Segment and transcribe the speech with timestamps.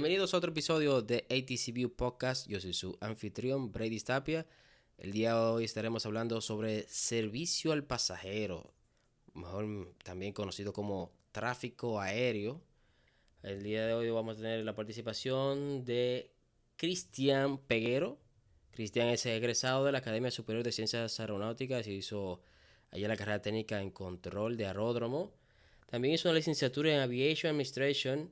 [0.00, 2.48] Bienvenidos a otro episodio de ATC View Podcast.
[2.48, 4.46] Yo soy su anfitrión, Brady Tapia.
[4.96, 8.72] El día de hoy estaremos hablando sobre servicio al pasajero,
[9.34, 12.62] mejor también conocido como tráfico aéreo.
[13.42, 16.30] El día de hoy vamos a tener la participación de
[16.76, 18.18] Cristian Peguero.
[18.70, 22.40] Cristian es egresado de la Academia Superior de Ciencias Aeronáuticas y hizo
[22.90, 25.34] allá la carrera técnica en control de aeródromo.
[25.90, 28.30] También hizo una licenciatura en Aviation Administration,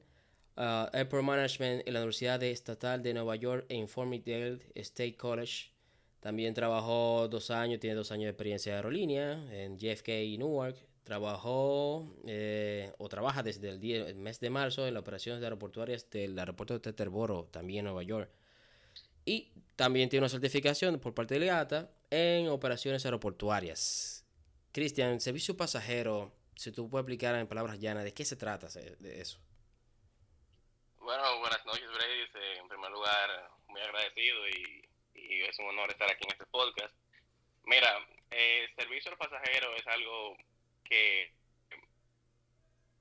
[0.58, 5.70] Airport Management en la Universidad Estatal de Nueva York en Farmingdale State College.
[6.18, 10.76] También trabajó dos años, tiene dos años de experiencia de aerolínea en JFK y Newark.
[11.04, 16.36] Trabajó eh, o trabaja desde el, el mes de marzo en las operaciones aeroportuarias del
[16.38, 18.28] aeropuerto de Teterboro, también en Nueva York.
[19.24, 24.24] Y también tiene una certificación por parte de IATA en operaciones aeroportuarias.
[24.72, 29.20] Cristian, servicio pasajero, si tú puedes explicar en palabras llanas, ¿de qué se trata de
[29.20, 29.38] eso?
[31.08, 32.58] Bueno, buenas noches, Brady.
[32.58, 34.84] En primer lugar, muy agradecido y,
[35.14, 36.94] es un honor estar aquí en este podcast.
[37.64, 40.36] Mira, eh, servicio al pasajero es algo
[40.84, 41.32] que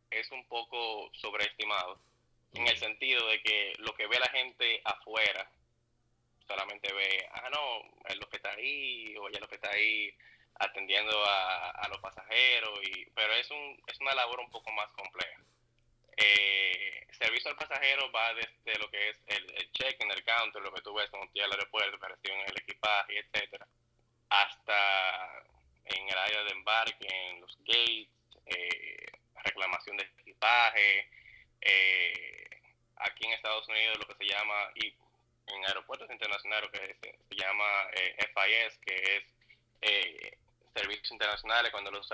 [0.09, 1.99] es un poco sobreestimado,
[2.53, 5.51] en el sentido de que lo que ve la gente afuera
[6.47, 10.15] solamente ve, ah, no, es lo que está ahí, o ya lo que está ahí
[10.59, 14.89] atendiendo a, a los pasajeros, y, pero es, un, es una labor un poco más
[14.93, 15.43] compleja.
[16.17, 20.61] Eh, servicio al pasajero va desde lo que es el, el check en el counter,
[20.61, 23.67] lo que tú ves cuando llegas al aeropuerto, operación en el equipaje, etcétera,
[24.29, 25.43] hasta
[25.85, 28.09] en el área de embarque, en los gates,
[28.45, 29.05] eh,
[29.43, 31.09] reclamación de equipaje,
[31.61, 32.49] eh,
[32.97, 34.87] aquí en Estados Unidos lo que se llama, y
[35.47, 39.23] en aeropuertos internacionales, que se, llama eh, FIS, que es
[39.81, 40.37] eh,
[40.75, 42.09] servicios internacionales cuando los,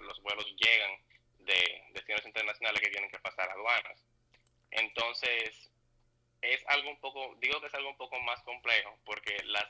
[0.00, 0.98] los vuelos llegan
[1.44, 4.02] de destinos internacionales que tienen que pasar aduanas.
[4.70, 5.70] Entonces,
[6.40, 9.66] es algo un poco, digo que es algo un poco más complejo, porque las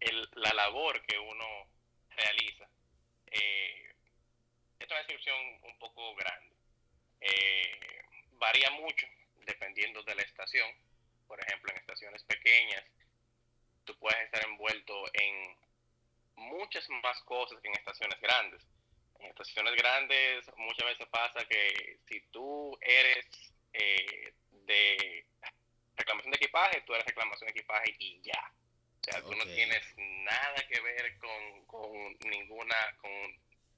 [0.00, 1.68] el, la labor que uno
[2.16, 2.66] realiza
[3.26, 3.94] eh,
[4.78, 6.56] es una descripción un poco grande.
[7.20, 9.06] Eh, varía mucho
[9.44, 10.70] dependiendo de la estación.
[11.26, 12.82] Por ejemplo, en estaciones pequeñas,
[13.84, 15.56] tú puedes estar envuelto en
[16.36, 18.66] muchas más cosas que en estaciones grandes.
[19.20, 23.26] En estaciones grandes muchas veces pasa que si tú eres
[23.72, 25.26] eh, de
[25.96, 28.52] reclamación de equipaje, tú eres reclamación de equipaje y ya.
[29.00, 33.12] O sea, tú no tienes nada que ver con, con ninguna, con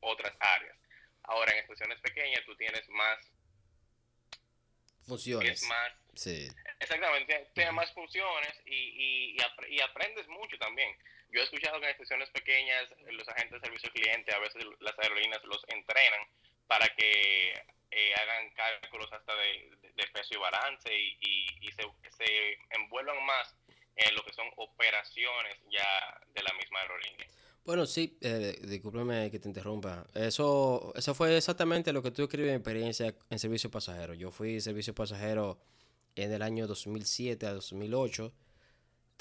[0.00, 0.76] otras áreas.
[1.24, 3.18] Ahora, en estaciones pequeñas tú tienes más
[5.06, 5.62] funciones.
[5.64, 6.48] más, sí.
[6.80, 9.36] Exactamente, tienes más funciones y, y,
[9.68, 10.96] y, aprendes mucho también.
[11.32, 14.64] Yo he escuchado que en estaciones pequeñas los agentes de servicio al cliente, a veces
[14.80, 16.20] las aerolíneas los entrenan
[16.66, 17.52] para que
[17.90, 19.70] eh, hagan cálculos hasta de,
[20.12, 21.82] peso y balance y, se,
[22.16, 23.54] se envuelvan más
[23.96, 27.26] en lo que son operaciones ya de la misma aerolínea.
[27.64, 30.04] Bueno, sí, eh, discúlpeme que te interrumpa.
[30.14, 34.14] Eso, eso fue exactamente lo que tú escribes en experiencia en servicio pasajero.
[34.14, 35.60] Yo fui servicio pasajero
[36.16, 38.32] en el año 2007 a 2008.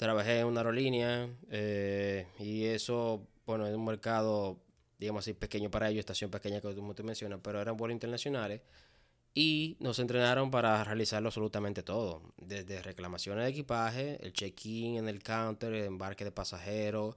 [0.02, 4.58] Trabajé en una aerolínea eh, y eso, bueno, es un mercado,
[4.98, 8.62] digamos así, pequeño para ellos, estación pequeña que tú te mencionas, pero eran vuelos internacionales
[9.32, 15.22] y nos entrenaron para realizarlo absolutamente todo, desde reclamaciones de equipaje, el check-in en el
[15.22, 17.16] counter, el embarque de pasajeros,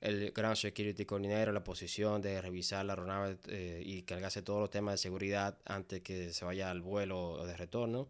[0.00, 4.70] el Ground Security Coordinator, la posición de revisar la aeronave eh, y cargarse todos los
[4.70, 8.08] temas de seguridad antes que se vaya al vuelo de retorno.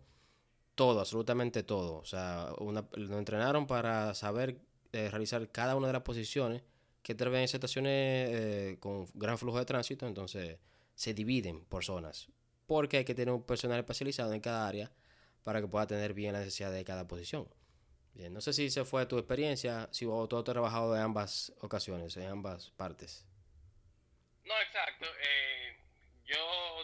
[0.75, 1.97] Todo, absolutamente todo.
[1.97, 4.59] O sea, una, nos entrenaron para saber
[4.93, 6.63] eh, realizar cada una de las posiciones
[7.03, 10.59] que tal en estaciones eh, con gran flujo de tránsito, entonces
[10.95, 12.29] se dividen por zonas
[12.73, 14.91] porque hay que tener un personal especializado en cada área
[15.45, 17.47] para que pueda tener bien la necesidad de cada posición.
[18.15, 21.53] Bien, no sé si se fue tu experiencia, si vos tú has trabajado en ambas
[21.61, 23.27] ocasiones, en ambas partes.
[24.45, 25.07] No, exacto.
[25.07, 25.77] Eh,
[26.25, 26.39] yo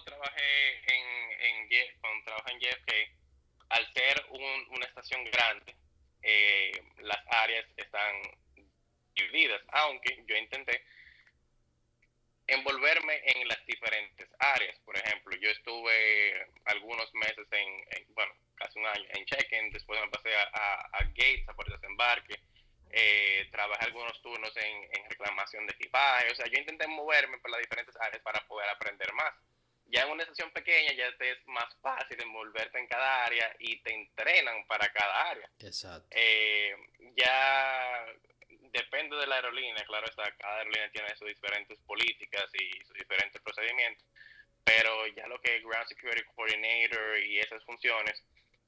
[0.05, 3.18] trabajé en, en, cuando trabajé en JFK,
[3.71, 5.77] al ser una estación grande,
[6.23, 8.17] eh, las áreas están
[9.15, 10.85] divididas, aunque yo intenté
[12.49, 14.79] envolverme en las diferentes áreas.
[14.81, 20.09] Por ejemplo, yo estuve algunos meses en, bueno, casi un año en check-in, después me
[20.09, 22.41] pasé a, gates, a puertas de embarque,
[22.91, 27.61] eh, trabajé algunos turnos en, reclamación de equipaje, o sea, yo intenté moverme por las
[27.61, 29.35] diferentes áreas para poder aprender más.
[29.89, 33.81] Ya en una estación pequeña ya te es más fácil envolverte en cada área y
[33.81, 35.51] te entrenan para cada área.
[35.61, 36.09] Exacto.
[36.11, 36.77] Eh,
[37.17, 38.07] ya
[38.71, 43.41] depende de la aerolínea, claro está, cada aerolínea tiene sus diferentes políticas y sus diferentes
[43.41, 44.07] procedimientos,
[44.63, 48.23] pero ya lo que es Ground Security Coordinator y esas funciones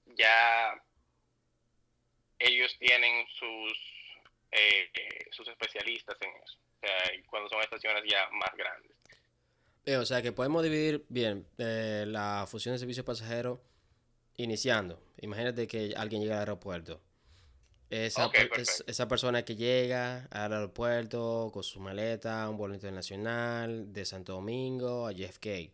[0.06, 0.74] ya
[2.38, 3.78] ellos tienen sus,
[4.50, 4.90] eh,
[5.30, 6.58] sus especialistas en eso.
[6.82, 8.90] O sea, cuando son estaciones ya más grandes.
[9.86, 13.62] Eh, o sea que podemos dividir bien eh, la función de servicio pasajero
[14.36, 15.00] iniciando.
[15.18, 17.00] Imagínate que alguien llega al aeropuerto.
[17.88, 18.30] Esa,
[18.86, 25.08] esa persona que llega al aeropuerto con su maleta, un vuelo internacional de Santo Domingo
[25.08, 25.72] a JFK.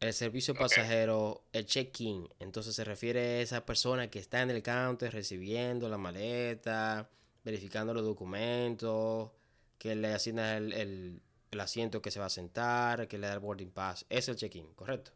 [0.00, 4.60] El servicio pasajero, el check-in, entonces se refiere a esa persona que está en el
[4.60, 7.08] counter recibiendo la maleta,
[7.44, 9.30] verificando los documentos,
[9.78, 11.20] que le asigna el,
[11.60, 14.06] asiento que se va a sentar, que le da el boarding pass.
[14.08, 15.12] Es el check-in, ¿correcto?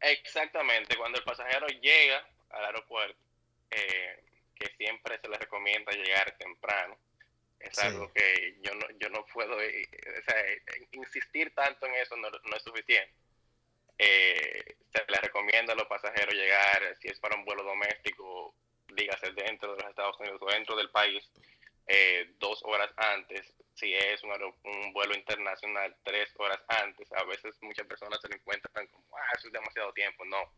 [0.00, 0.96] Exactamente.
[0.96, 3.18] Cuando el pasajero llega al aeropuerto,
[3.70, 4.24] eh,
[4.54, 6.96] que siempre se le recomienda llegar temprano.
[7.58, 9.88] Es algo que yo no, yo no puedo, eh,
[10.92, 13.12] insistir tanto en eso no, no es suficiente
[13.98, 18.54] eh, se le recomienda a los pasajeros llegar, si es para un vuelo doméstico,
[18.94, 21.28] dígase dentro de los Estados Unidos o dentro del país,
[21.88, 23.52] eh, dos horas antes.
[23.74, 27.10] Si es un, un, vuelo internacional, tres horas antes.
[27.12, 30.24] A veces muchas personas se lo encuentran como, ah, eso es demasiado tiempo.
[30.24, 30.52] No.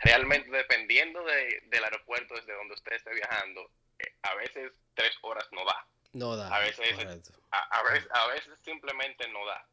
[0.00, 5.46] Realmente, dependiendo de, del aeropuerto desde donde usted esté viajando, eh, a veces tres horas
[5.52, 5.86] no da.
[6.12, 6.54] No da.
[6.54, 6.98] A veces,
[7.50, 9.66] a, veces, a veces simplemente no da.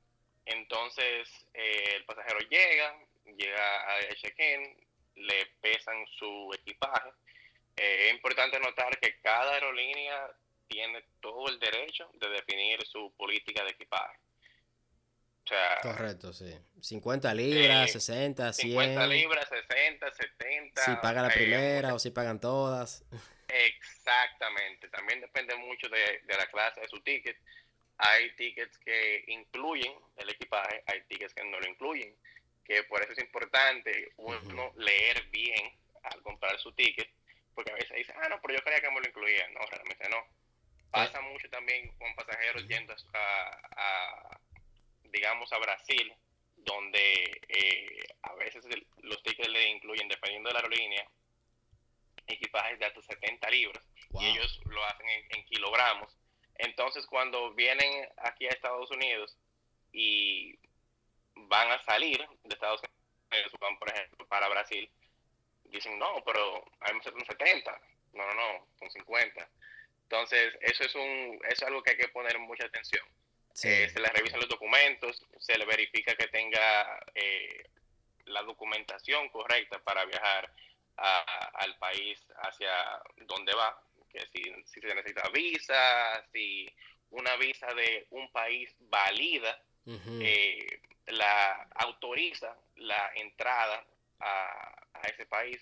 [0.45, 2.95] Entonces, eh, el pasajero llega,
[3.37, 4.75] llega a check-in,
[5.15, 7.09] le pesan su equipaje.
[7.77, 10.29] Eh, es importante notar que cada aerolínea
[10.71, 14.17] tiene todo el derecho de definir su política de equipaje.
[15.81, 16.55] Correcto, sí.
[16.79, 18.71] 50 libras, 60, 100.
[18.71, 20.85] 50 libras, 60, 70.
[20.85, 23.03] Si paga la eh, primera o si pagan todas.
[23.49, 24.87] Exactamente.
[24.87, 27.37] También depende mucho de, de la clase de su ticket.
[27.97, 32.15] Hay tickets que incluyen el equipaje, hay tickets que no lo incluyen
[32.71, 35.71] que por eso es importante uno leer bien
[36.03, 37.09] al comprar su ticket,
[37.53, 39.47] porque a veces dice, ah, no, pero yo creía que me lo incluía.
[39.49, 40.25] No, realmente no.
[40.91, 44.39] Pasa mucho también con pasajeros yendo a,
[45.05, 46.13] digamos, a Brasil,
[46.57, 48.65] donde eh, a veces
[49.01, 51.07] los tickets le incluyen, dependiendo de la aerolínea,
[52.27, 53.83] equipajes de hasta 70 libras,
[54.19, 56.15] y ellos lo hacen en kilogramos.
[56.61, 59.35] Entonces, cuando vienen aquí a Estados Unidos
[59.91, 60.59] y
[61.35, 62.81] van a salir de Estados
[63.31, 64.89] Unidos, van, por ejemplo, para Brasil,
[65.65, 67.81] dicen, no, pero hay un 70.
[68.13, 69.49] No, no, no, son 50.
[70.11, 73.05] Entonces, eso es, un, es algo que hay que poner mucha atención.
[73.63, 77.63] Eh, se le revisan los documentos, se le verifica que tenga eh,
[78.25, 80.53] la documentación correcta para viajar
[80.97, 83.81] al país hacia donde va,
[84.11, 86.69] que si, si se necesita visa, si
[87.09, 93.85] una visa de un país valida, eh, la autoriza la entrada
[94.19, 95.57] a, ese país.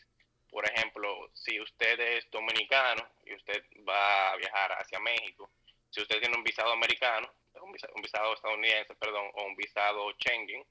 [0.51, 5.50] Por ejemplo, si usted es dominicano y usted va a viajar hacia México,
[5.90, 7.31] si usted tiene un visado americano,
[7.62, 10.63] un visado, estadounidense, perdón, o un visado Schengen,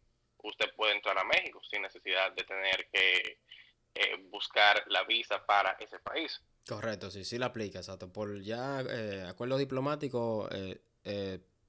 [0.43, 3.39] usted puede entrar a México sin necesidad de tener que
[3.95, 6.41] eh, buscar la visa para ese país.
[6.67, 8.13] Correcto, sí, sí la aplica, exacto.
[8.13, 10.81] Por ya eh, acuerdo diplomático, eh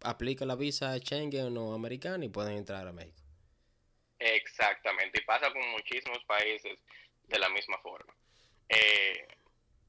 [0.02, 3.22] aplica la visa Schengen o americana y pueden entrar a México.
[4.20, 6.78] Exactamente, y pasa con muchísimos países
[7.30, 8.14] de la misma forma.
[8.68, 9.28] Eh,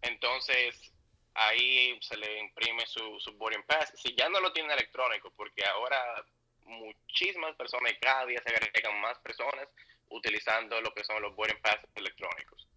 [0.02, 0.92] entonces,
[1.34, 3.92] ahí se le imprime su, su boarding pass.
[3.96, 6.24] Si ya no lo tiene electrónico, porque ahora
[6.64, 9.68] muchísimas personas, cada día se agregan más personas
[10.08, 12.68] utilizando lo que son los boarding pass electrónicos.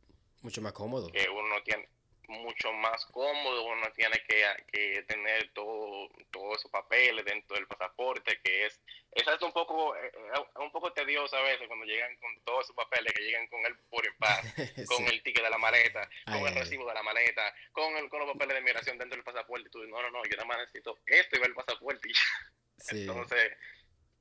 [0.42, 1.12] Mucho más cómodo.
[1.12, 1.88] Que uno tiene,
[2.28, 8.66] mucho más cómodo, uno tiene que, tener todo, todos esos papeles dentro del pasaporte, que
[8.66, 12.66] es, es un poco, eh, eh, un poco tedioso a veces cuando llegan con todos
[12.66, 14.46] esos papeles, que llegan con el boarding pass,
[14.88, 18.20] con el ticket de la maleta, con el recibo de la maleta, con, el, con
[18.20, 20.46] los papeles de migración dentro del pasaporte, y tú dices, no, no, no, yo nada
[20.46, 22.10] más necesito esto y ver el pasaporte
[22.90, 23.54] Entonces,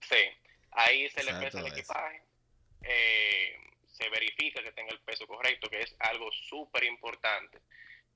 [0.01, 0.29] sí,
[0.73, 2.23] ahí se le pesa el equipaje.
[2.83, 3.57] Eh,
[3.89, 7.61] se verifica que tenga el peso correcto, que es algo súper importante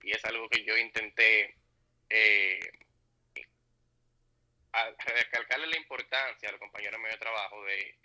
[0.07, 1.57] y es algo que yo intenté
[2.09, 2.61] eh,
[5.05, 7.99] recalcarle la importancia a los compañeros míos de trabajo de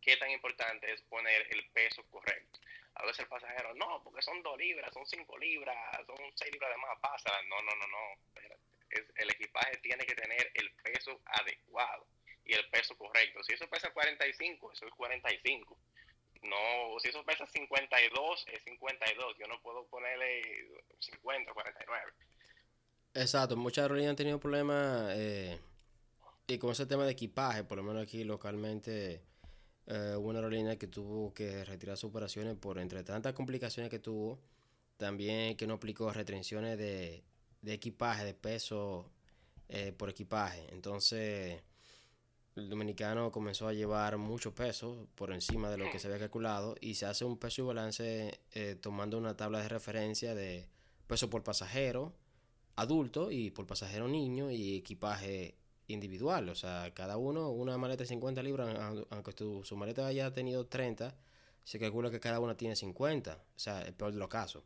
[0.00, 2.60] qué tan importante es poner el peso correcto.
[2.94, 6.70] A veces el pasajero, no, porque son dos libras, son cinco libras, son seis libras
[6.70, 7.32] de más, pasa.
[7.48, 8.20] No, no, no, no.
[9.16, 12.06] el equipaje tiene que tener el peso adecuado
[12.44, 13.42] y el peso correcto.
[13.42, 15.76] Si eso pesa 45, eso es 45
[16.42, 19.36] no, si eso pesa 52, es 52.
[19.38, 20.42] Yo no puedo ponerle
[21.00, 22.12] 50, 49.
[23.14, 25.58] Exacto, muchas aerolíneas han tenido problemas eh,
[26.46, 29.22] y con ese tema de equipaje, por lo menos aquí localmente
[29.86, 33.98] eh, hubo una aerolínea que tuvo que retirar sus operaciones por entre tantas complicaciones que
[33.98, 34.38] tuvo
[34.96, 37.24] también que no aplicó restricciones de,
[37.62, 39.10] de equipaje, de peso
[39.68, 40.66] eh, por equipaje.
[40.72, 41.62] Entonces,
[42.58, 46.74] el dominicano comenzó a llevar mucho peso por encima de lo que se había calculado
[46.80, 50.68] y se hace un peso y balance eh, tomando una tabla de referencia de
[51.06, 52.12] peso por pasajero
[52.76, 55.56] adulto y por pasajero niño y equipaje
[55.88, 56.48] individual.
[56.48, 58.76] O sea, cada uno una maleta de 50 libras,
[59.10, 61.16] aunque su maleta haya tenido 30,
[61.64, 63.34] se calcula que cada una tiene 50.
[63.34, 64.62] O sea, el peor de los casos.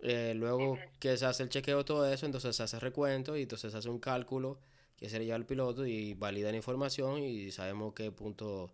[0.00, 3.72] Eh, luego que se hace el chequeo todo eso, entonces se hace recuento y entonces
[3.72, 4.58] se hace un cálculo
[4.98, 8.72] que se le lleva al piloto y valida la información y sabemos qué punto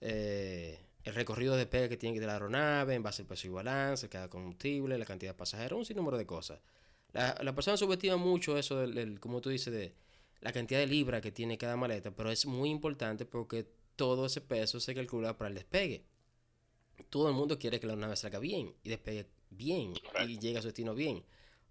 [0.00, 3.46] eh, el recorrido de despegue que tiene que tener la aeronave en base al peso
[3.46, 6.60] y balance, cada combustible, la cantidad de pasajeros, un sinnúmero de cosas.
[7.12, 9.94] La, la persona subestima mucho eso, del, como tú dices, de
[10.40, 14.40] la cantidad de libras que tiene cada maleta, pero es muy importante porque todo ese
[14.40, 16.04] peso se calcula para el despegue.
[17.10, 19.94] Todo el mundo quiere que la nave salga bien y despegue bien
[20.26, 21.24] y llegue a su destino bien.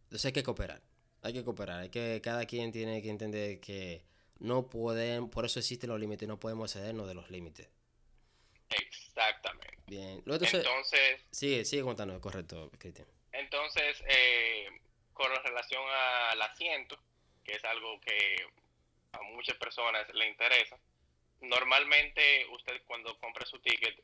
[0.03, 0.81] Entonces hay que cooperar.
[1.21, 1.81] Hay que cooperar.
[1.81, 4.03] Hay que, cada quien tiene que entender que
[4.39, 7.69] no pueden, por eso existen los límites, no podemos excedernos de los límites.
[8.69, 9.77] Exactamente.
[9.87, 10.21] Bien.
[10.25, 13.07] entonces, sigue, sigue contando, correcto, Cristian.
[13.31, 14.67] Entonces, eh,
[15.13, 15.81] con relación
[16.31, 16.97] al asiento,
[17.43, 18.35] que es algo que
[19.13, 20.77] a muchas personas le interesa,
[21.41, 24.03] normalmente usted cuando compra su ticket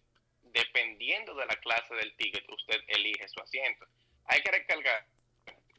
[0.54, 3.86] dependiendo de la clase del ticket, usted elige su asiento.
[4.26, 5.06] Hay que recalcar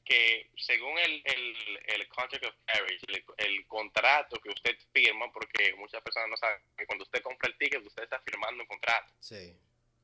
[0.05, 3.05] que según el, el, contract of carriage,
[3.39, 7.57] el, contrato que usted firma, porque muchas personas no saben que cuando usted compra el
[7.57, 9.13] ticket, usted está firmando un contrato.
[9.21, 9.57] Sí.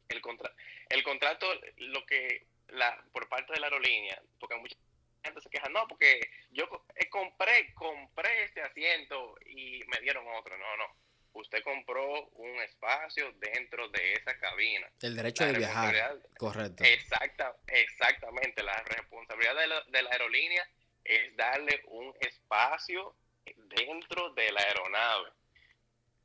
[0.09, 0.53] El, contra,
[0.89, 4.77] el contrato, lo que, la, por parte de la aerolínea, porque mucha
[5.23, 6.69] gente se queja, no, porque yo
[7.11, 10.57] compré, compré este asiento y me dieron otro.
[10.57, 14.91] No, no usted compró un espacio dentro de esa cabina.
[15.01, 16.19] El derecho de viajar.
[16.39, 16.85] Correcto.
[16.85, 18.63] Exacta, exactamente.
[18.63, 20.69] La responsabilidad de la, de la aerolínea
[21.05, 23.15] es darle un espacio
[23.57, 25.31] dentro de la aeronave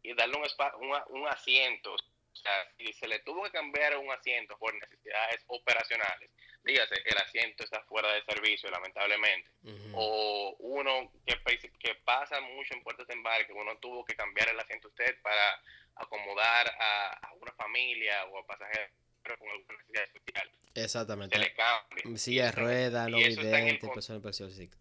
[0.04, 0.44] y darle un,
[0.82, 1.96] un, un asiento
[2.36, 6.30] o sea, si se le tuvo que cambiar un asiento por necesidades operacionales,
[6.63, 9.50] dígase, el asiento está fuera de servicio, lamentablemente,
[9.94, 11.38] o uno que,
[11.80, 15.62] que pasa mucho en puertas de embarque, uno tuvo que cambiar el asiento usted para
[15.96, 18.92] acomodar a, una familia o a pasajeros
[19.24, 20.51] con alguna necesidad especial.
[20.75, 21.36] Exactamente.
[21.38, 22.18] Se le cambia.
[22.18, 24.22] Silla de rueda, no vidente, persona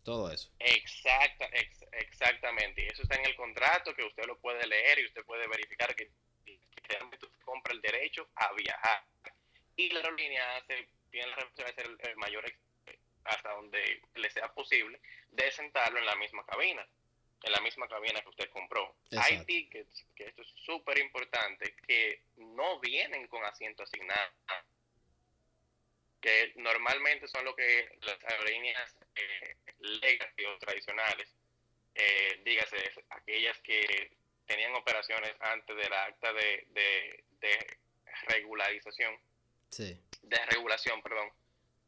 [0.02, 0.50] todo eso.
[0.58, 1.46] Exacta,
[1.92, 2.82] exactamente.
[2.82, 5.94] Y eso está en el contrato que usted lo puede leer y usted puede verificar
[5.94, 6.10] que
[6.88, 9.04] realmente compra el derecho a viajar.
[9.76, 12.44] Y la aerolínea hace, tiene la responsabilidad de ser el, mayor
[13.24, 16.86] hasta donde le sea posible de sentarlo en la misma cabina,
[17.42, 18.96] en la misma cabina que usted compró.
[19.18, 24.32] Hay tickets, que esto es súper importante, que no vienen con asiento asignado,
[26.20, 31.34] que normalmente son lo que las aerolíneas eh, legacy o tradicionales,
[31.94, 32.76] eh, dígase,
[33.10, 36.66] aquellas que tenían operaciones antes del acta de,
[37.40, 37.78] de,
[38.28, 39.14] regularización.
[39.70, 40.00] Sí.
[40.22, 41.30] De regulación, perdón.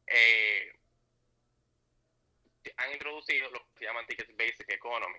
[0.07, 0.73] Eh,
[2.77, 5.19] han introducido lo que se llaman tickets Basic Economy.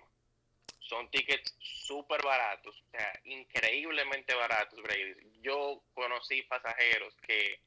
[0.80, 4.80] Son tickets súper baratos, o sea, increíblemente baratos,
[5.42, 7.60] Yo conocí pasajeros que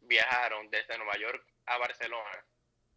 [0.00, 2.44] viajaron desde Nueva York a Barcelona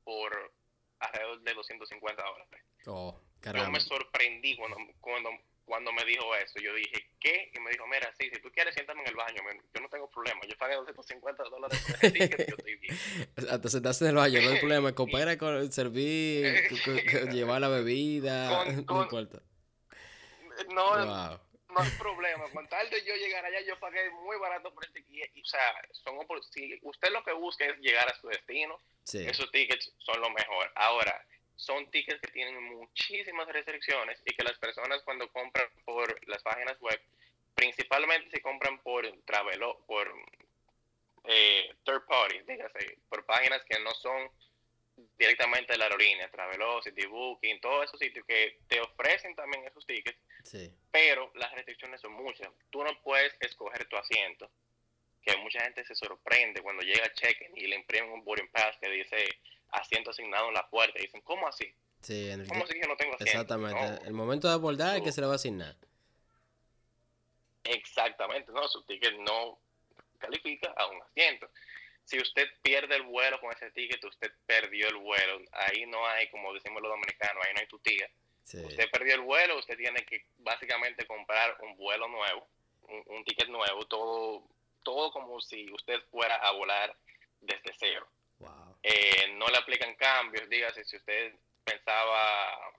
[0.04, 0.54] por
[1.00, 2.64] alrededor de 250 dólares.
[2.88, 5.30] Oh, Yo me sorprendí cuando, cuando
[5.70, 7.52] cuando me dijo eso, yo dije, ¿qué?
[7.54, 9.40] Y me dijo, mira, sí, si tú quieres, siéntame en el baño,
[9.74, 12.98] yo no tengo problema, yo pagué 250 dólares por ese ticket yo estoy bien.
[13.52, 16.70] Hasta sentarse en el baño, no hay problema, coopera con servir,
[17.32, 19.44] llevar la bebida, no importa.
[20.74, 24.84] No, no hay problema, con tal de yo llegar allá, yo pagué muy barato por
[24.86, 25.62] el ticket, o sea,
[25.92, 26.18] son,
[26.52, 28.82] si usted lo que busca es llegar a su destino,
[29.14, 30.72] esos tickets son lo mejor.
[30.76, 31.24] Ahora,
[31.60, 36.80] son tickets que tienen muchísimas restricciones y que las personas cuando compran por las páginas
[36.80, 37.00] web,
[37.54, 40.10] principalmente si compran por Travelo, por
[41.26, 44.32] eh, third party, dígase, por páginas que no son
[45.18, 50.18] directamente de la aerolínea, Travelocity, Booking, todos esos sitios que te ofrecen también esos tickets,
[50.92, 52.50] pero las restricciones son muchas.
[52.70, 54.50] Tú no puedes escoger tu asiento,
[55.22, 58.78] que mucha gente se sorprende cuando llega a check y le imprimen un boarding pass
[58.82, 61.00] que dice asiento asignado en la puerta.
[61.00, 61.74] Y dicen, ¿cómo así?
[62.02, 63.32] Sí, en el ¿Cómo así que no tengo asiento?
[63.32, 64.08] Exactamente.
[64.08, 65.76] El momento de abordar es que se le va a asignar.
[67.64, 69.60] Exactamente, no, su ticket no
[70.18, 71.50] califica a un asiento.
[72.06, 75.42] Si usted pierde el vuelo con ese ticket, usted perdió el vuelo.
[75.52, 78.10] Ahí no hay, como decimos los dominicanos, ahí no hay tu tía.
[78.44, 82.48] Usted perdió el vuelo, usted tiene que básicamente comprar un vuelo nuevo,
[82.88, 84.44] un, un, ticket nuevo, todo,
[84.82, 86.96] todo como si usted fuera a volar
[87.42, 88.08] desde cero.
[88.82, 91.34] Eh, no le aplican cambios, dígase, si usted
[91.64, 92.74] pensaba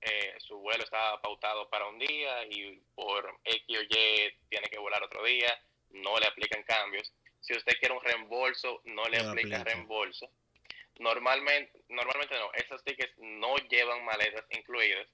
[0.00, 4.78] eh, su vuelo estaba pautado para un día y por X o Y tiene que
[4.78, 5.58] volar otro día,
[5.90, 7.12] no le aplican cambios.
[7.40, 10.28] Si usted quiere un reembolso, no le aplica reembolso.
[10.98, 15.06] Normalmente, normalmente no, esos tickets no llevan maletas incluidas,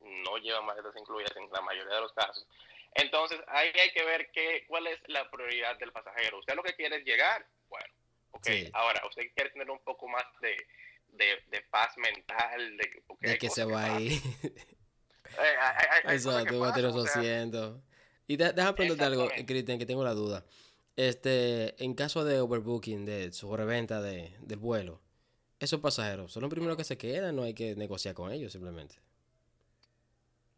[0.00, 2.46] no llevan maletas incluidas en la mayoría de los casos.
[2.94, 6.38] Entonces, ahí hay que ver qué, cuál es la prioridad del pasajero.
[6.38, 7.46] Usted lo que quiere es llegar,
[8.32, 8.48] ok.
[8.72, 10.56] Ahora, usted quiere tener un poco más de,
[11.50, 14.20] de, paz mental, de, que se va ahí.
[16.04, 17.80] Eso, tú vas a tener asientos.
[18.26, 20.44] Y déjame preguntarte algo, Cristian, que tengo la duda.
[20.96, 25.02] Este, en caso de overbooking, de sobreventa de, del vuelo,
[25.60, 28.96] esos pasajeros son los primeros que se quedan, no hay que negociar con ellos simplemente.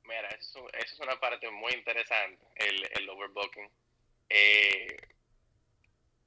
[0.04, 3.68] Mira, eso, es una parte muy interesante, el, el overbooking.
[4.28, 4.96] Eh,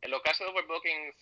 [0.01, 1.13] en los casos de overbooking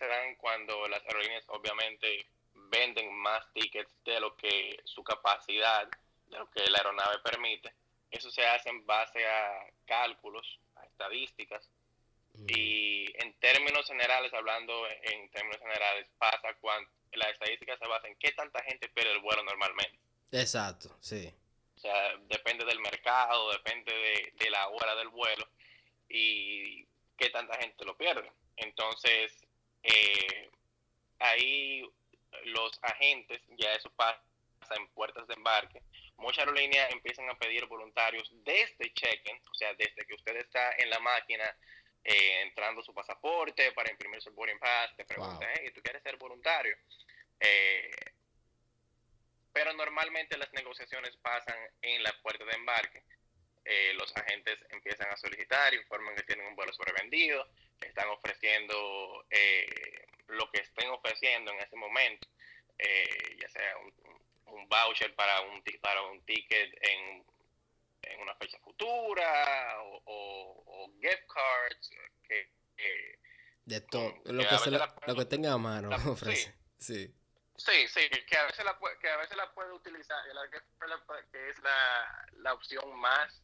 [0.00, 5.86] se dan cuando las aerolíneas obviamente venden más tickets de lo que su capacidad,
[6.26, 7.74] de lo que la aeronave permite.
[8.10, 11.68] Eso se hace en base a cálculos, a estadísticas.
[12.32, 12.46] Mm.
[12.48, 18.18] Y en términos generales, hablando en términos generales, pasa cuando las estadísticas se basan en
[18.18, 19.98] qué tanta gente pierde el vuelo normalmente.
[20.32, 21.30] Exacto, sí.
[21.76, 25.46] O sea, depende del mercado, depende de, de la hora del vuelo
[26.08, 26.86] y
[27.18, 28.32] qué tanta gente lo pierde.
[28.56, 29.46] Entonces,
[29.82, 30.50] eh,
[31.18, 31.88] ahí
[32.44, 34.20] los agentes, ya eso pasa
[34.76, 35.82] en puertas de embarque,
[36.16, 40.90] muchas aerolíneas empiezan a pedir voluntarios desde check-in, o sea, desde que usted está en
[40.90, 41.44] la máquina
[42.04, 46.16] eh, entrando su pasaporte para imprimir su boarding pass, te preguntan, hey, ¿tú quieres ser
[46.16, 46.76] voluntario?
[47.38, 47.90] Eh,
[49.52, 53.02] pero normalmente las negociaciones pasan en la puerta de embarque.
[53.64, 57.46] Eh, los agentes empiezan a solicitar, informan que tienen un vuelo sobrevendido,
[57.88, 62.28] están ofreciendo eh, lo que estén ofreciendo en ese momento,
[62.78, 67.24] eh, ya sea un, voucher para un, para un ticket en,
[68.02, 71.90] en una fecha futura o, gift cards.
[72.26, 72.50] Que,
[73.64, 76.54] de todo, lo, que, lo que tenga a mano ofrece.
[76.78, 77.06] Sí.
[77.06, 77.14] sí.
[77.88, 80.18] Sí, que a veces la, que a veces la puede utilizar,
[81.30, 83.42] que es la, la opción más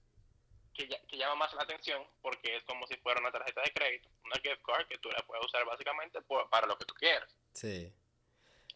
[0.76, 4.36] que, llama más la atención porque es como si fuera una tarjeta de crédito, una
[4.36, 7.34] gift card que tú la puedes usar básicamente para lo que tú quieras.
[7.52, 7.92] Sí.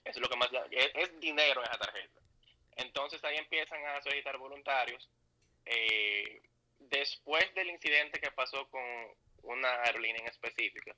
[0.04, 2.20] es lo que más es, es dinero esa tarjeta.
[2.76, 5.08] Entonces ahí empiezan a solicitar voluntarios.
[5.66, 6.42] Eh,
[6.78, 8.82] después del incidente que pasó con
[9.42, 10.96] una aerolínea en específica,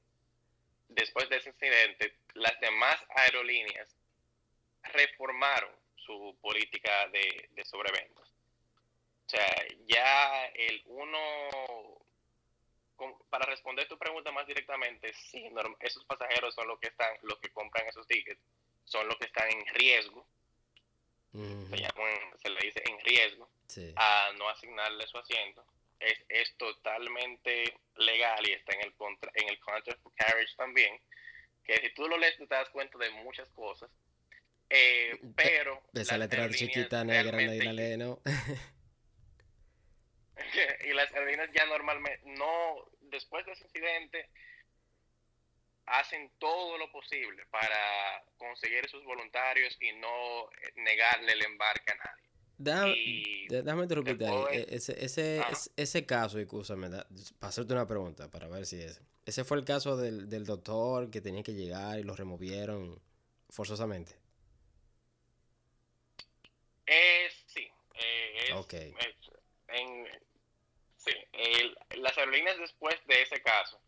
[0.89, 3.97] después de ese incidente, las demás aerolíneas
[4.83, 8.32] reformaron su política de, de sobreventas.
[9.33, 11.19] Sea, ya el uno,
[13.31, 17.49] para responder tu pregunta más directamente, sí, esos pasajeros son los que están, los que
[17.49, 18.43] compran esos tickets,
[18.85, 20.27] son los que están en riesgo,
[21.33, 23.49] se, le dice en riesgo,
[23.97, 25.65] a no asignarle su asiento.
[25.99, 31.01] Es, es totalmente legal y está en el contra, en el contract for carriage también,
[31.65, 33.89] que si tú lo lees te das cuenta de muchas cosas,
[34.69, 35.83] eh, pero...
[35.93, 38.21] De esa letra chiquita, negra, nadie la ¿no?
[40.85, 44.29] y las aerolíneas ya normalmente no, después de ese incidente,
[45.87, 51.97] hacen todo lo posible para conseguir esos voluntarios y no eh, negarle el embarque a
[51.97, 52.23] nadie.
[53.49, 54.45] Déjame, interrumpirte ahí.
[54.53, 55.43] E, ese, ese,
[55.77, 59.01] ese, caso, escúchame, para hacerte una pregunta, para ver si es.
[59.27, 63.01] ¿Ese fue el caso del, del doctor que tenía que llegar y lo removieron
[63.51, 64.13] forzosamente?
[66.87, 67.69] Es, sí.
[67.95, 69.31] Eh, es,
[69.69, 70.07] en,
[71.05, 71.13] Sí,
[71.97, 73.81] las aerolíneas después de ese caso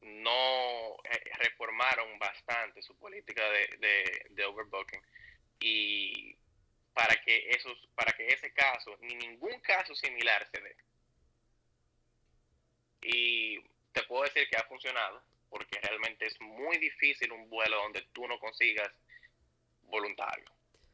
[0.00, 5.02] no eh, reformaron bastante su política de, de, overbooking
[5.60, 6.34] y
[6.94, 10.76] para que esos para que ese caso ni ningún caso similar se dé.
[13.02, 13.60] Y
[13.92, 18.26] te puedo decir que ha funcionado porque realmente es muy difícil un vuelo donde tú
[18.26, 18.90] no consigas
[19.82, 20.50] voluntario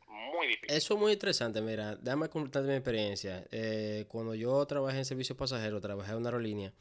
[0.08, 0.76] muy difícil.
[0.76, 3.46] Eso es muy interesante, mira, déjame contarte mi experiencia.
[3.50, 6.72] Eh, cuando yo trabajé en servicio pasajero, trabajé en una aerolínea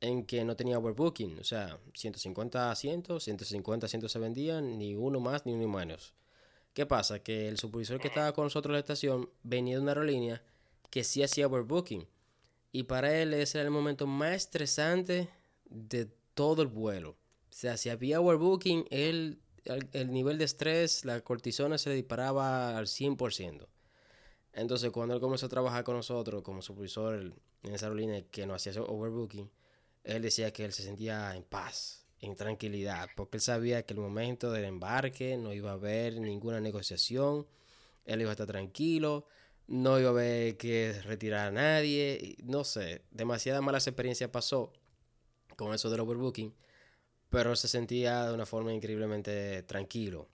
[0.00, 5.20] en que no tenía overbooking, o sea, 150 asientos, 150 asientos se vendían, ni uno
[5.20, 6.12] más ni uno menos.
[6.74, 7.22] ¿Qué pasa?
[7.22, 10.42] Que el supervisor que estaba con nosotros en la estación venía de una aerolínea
[10.90, 12.08] que sí hacía overbooking.
[12.72, 15.28] Y para él ese era el momento más estresante
[15.66, 17.10] de todo el vuelo.
[17.10, 22.86] O sea, si había overbooking, él el, nivel de estrés, la cortisona se disparaba al
[22.86, 23.66] 100%.
[24.52, 28.66] Entonces, cuando él comenzó a trabajar con nosotros como supervisor en esa aerolínea que nos
[28.66, 29.50] hacía overbooking,
[30.04, 34.00] él decía que él se sentía en paz en tranquilidad, porque él sabía que el
[34.00, 37.46] momento del embarque no iba a haber ninguna negociación,
[38.04, 39.26] él iba a estar tranquilo,
[39.66, 44.72] no iba a haber que retirar a nadie, no sé, demasiada mala experiencia pasó
[45.56, 46.54] con eso del overbooking,
[47.32, 50.28] pero se sentía de una forma increíblemente tranquilo.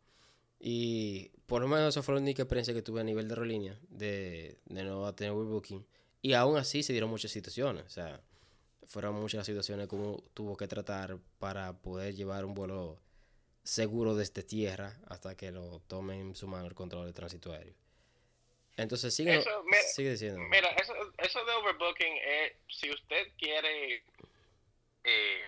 [0.58, 3.78] Y por lo menos esa fue la única experiencia que tuve a nivel de aerolínea,
[3.88, 5.86] de, de no tener overbooking.
[6.20, 8.20] Y aún así se dieron muchas situaciones, o sea,
[8.84, 12.98] fueron muchas las situaciones como tuvo que tratar para poder llevar un vuelo
[13.62, 17.74] seguro desde tierra hasta que lo tomen en su mano el control de tránsito aéreo.
[18.76, 19.44] Entonces sigue,
[19.94, 20.40] sigue diciendo.
[20.50, 24.02] Mira, eso, eso de overbooking, es, si usted quiere
[25.04, 25.42] eh,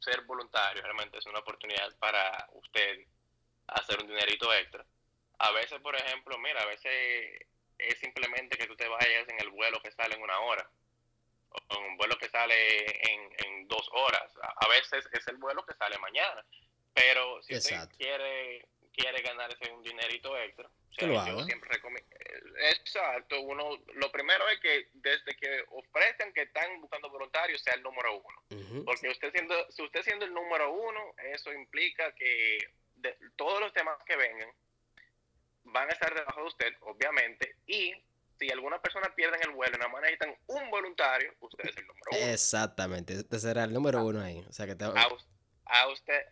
[0.00, 3.06] ser voluntario, realmente es una oportunidad para usted
[3.68, 4.84] hacer un dinerito extra.
[5.38, 7.46] A veces, por ejemplo, mira, a veces
[7.78, 10.70] es simplemente que tú te vayas en el vuelo que sale en una hora
[11.68, 14.32] o en un vuelo que sale en, en dos horas.
[14.42, 16.44] A, veces es el vuelo que sale mañana.
[16.92, 18.68] Pero si usted quiere
[19.00, 22.16] quiere ganarse un dinerito extra, yo siempre recomiendo.
[22.16, 27.74] Eh, exacto, uno, lo primero es que desde que ofrecen que están buscando voluntarios sea
[27.74, 28.84] el número uno.
[28.84, 32.58] Porque usted siendo, si usted siendo el número uno, eso implica que
[33.36, 34.50] todos los temas que vengan
[35.64, 37.94] van a estar debajo de usted, obviamente, y
[38.38, 41.86] si alguna persona pierde el vuelo y nada más necesitan un voluntario, usted es el
[41.86, 42.32] número uno.
[42.32, 44.44] Exactamente, usted será el número uno ahí.
[44.48, 46.26] O sea que a, usted,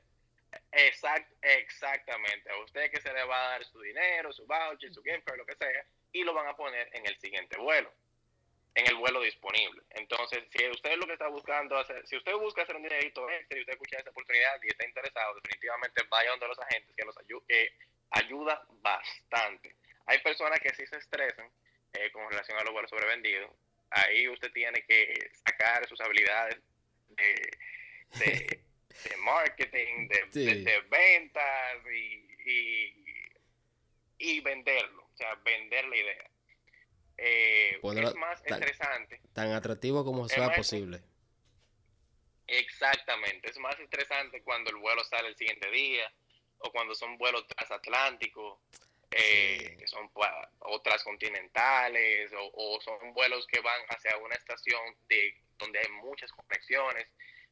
[0.72, 5.02] exact, exactamente, a usted que se le va a dar su dinero, su voucher, su
[5.02, 7.92] game lo que sea, y lo van a poner en el siguiente vuelo
[8.78, 9.82] en el vuelo disponible.
[9.90, 13.58] Entonces, si usted lo que está buscando hacer, si usted busca hacer un dinerito extra
[13.58, 17.16] y usted escucha esa oportunidad y está interesado, definitivamente vaya donde los agentes que los
[18.10, 19.74] ayuda bastante.
[20.06, 21.50] Hay personas que sí se estresan
[21.94, 23.50] eh, con relación a los vuelos sobrevendidos.
[23.90, 26.58] Ahí usted tiene que sacar sus habilidades
[27.08, 27.50] de,
[28.20, 28.60] de,
[29.18, 32.94] marketing, de, ventas y, y,
[34.18, 36.30] y venderlo, o sea, vender la idea
[37.18, 39.20] eh, es más tan, estresante.
[39.34, 41.00] Tan atractivo como sea posible.
[42.46, 46.10] Exactamente, es más estresante cuando el vuelo sale el siguiente día
[46.60, 48.58] o cuando son vuelos transatlánticos,
[49.10, 50.10] eh, que son
[50.60, 57.06] otras continentales o, son vuelos que van hacia una estación de donde hay muchas conexiones,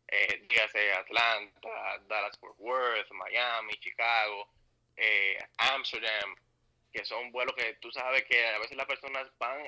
[0.08, 4.48] eh, dígase Atlanta, Dallas Fort Worth, Miami, Chicago,
[4.96, 6.34] eh, Amsterdam,
[6.92, 9.60] que son vuelos que tú sabes que a veces las personas van,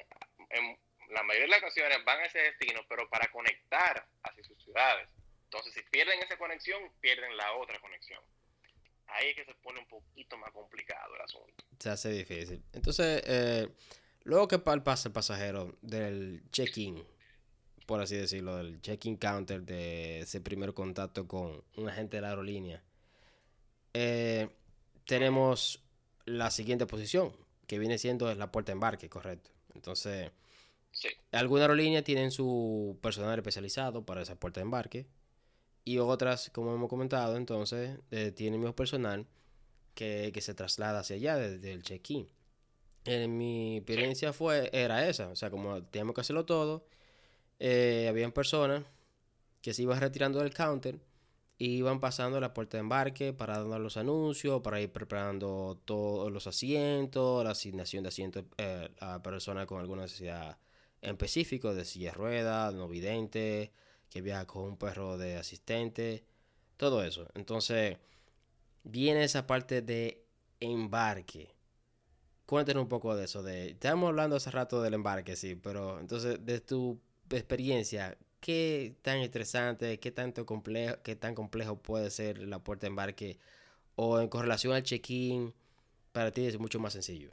[0.50, 0.78] en
[1.10, 5.08] la mayoría de las ocasiones van a ese destino, pero para conectar hacia sus ciudades.
[5.44, 8.20] Entonces, si pierden esa conexión, pierden la otra conexión.
[9.06, 11.64] Ahí es que se pone un poquito más complicado el asunto.
[11.78, 12.62] Se hace difícil.
[12.74, 13.68] Entonces, eh,
[14.24, 17.02] luego que pasa el pasajero del check-in,
[17.88, 22.28] por así decirlo, del check-in counter, de ese primer contacto con un agente de la
[22.28, 22.82] aerolínea,
[23.94, 24.50] eh,
[25.06, 25.82] tenemos
[26.26, 27.32] la siguiente posición,
[27.66, 29.48] que viene siendo la puerta de embarque, correcto.
[29.74, 30.30] Entonces,
[30.92, 31.08] sí.
[31.32, 35.06] algunas aerolíneas tienen su personal especializado para esa puerta de embarque
[35.82, 39.26] y otras, como hemos comentado, entonces, eh, tienen mismo personal
[39.94, 42.28] que, se traslada hacia allá desde el check-in.
[43.06, 46.84] En mi experiencia fue, era esa, o sea, como teníamos que hacerlo todo,
[47.58, 48.84] eh, habían personas
[49.62, 51.00] que se iban retirando del counter
[51.58, 56.46] iban pasando la puerta de embarque para dar los anuncios, para ir preparando todos los
[56.46, 60.58] asientos, la asignación de asientos eh, a personas con alguna necesidad
[61.02, 63.72] en específico, de silla de ruedas, no vidente,
[64.08, 66.24] que viaja con un perro de asistente,
[66.76, 67.28] todo eso.
[67.34, 67.98] Entonces,
[68.84, 70.24] viene esa parte de
[70.60, 71.54] embarque.
[72.46, 73.42] Cuéntenos un poco de eso.
[73.42, 77.00] De, estamos hablando hace rato del embarque, sí, pero entonces, de tu
[77.36, 82.88] experiencia, qué tan estresante, qué tanto complejo, qué tan complejo puede ser la puerta de
[82.88, 83.38] embarque
[83.96, 85.54] o en correlación al check-in,
[86.12, 87.32] para ti es mucho más sencillo.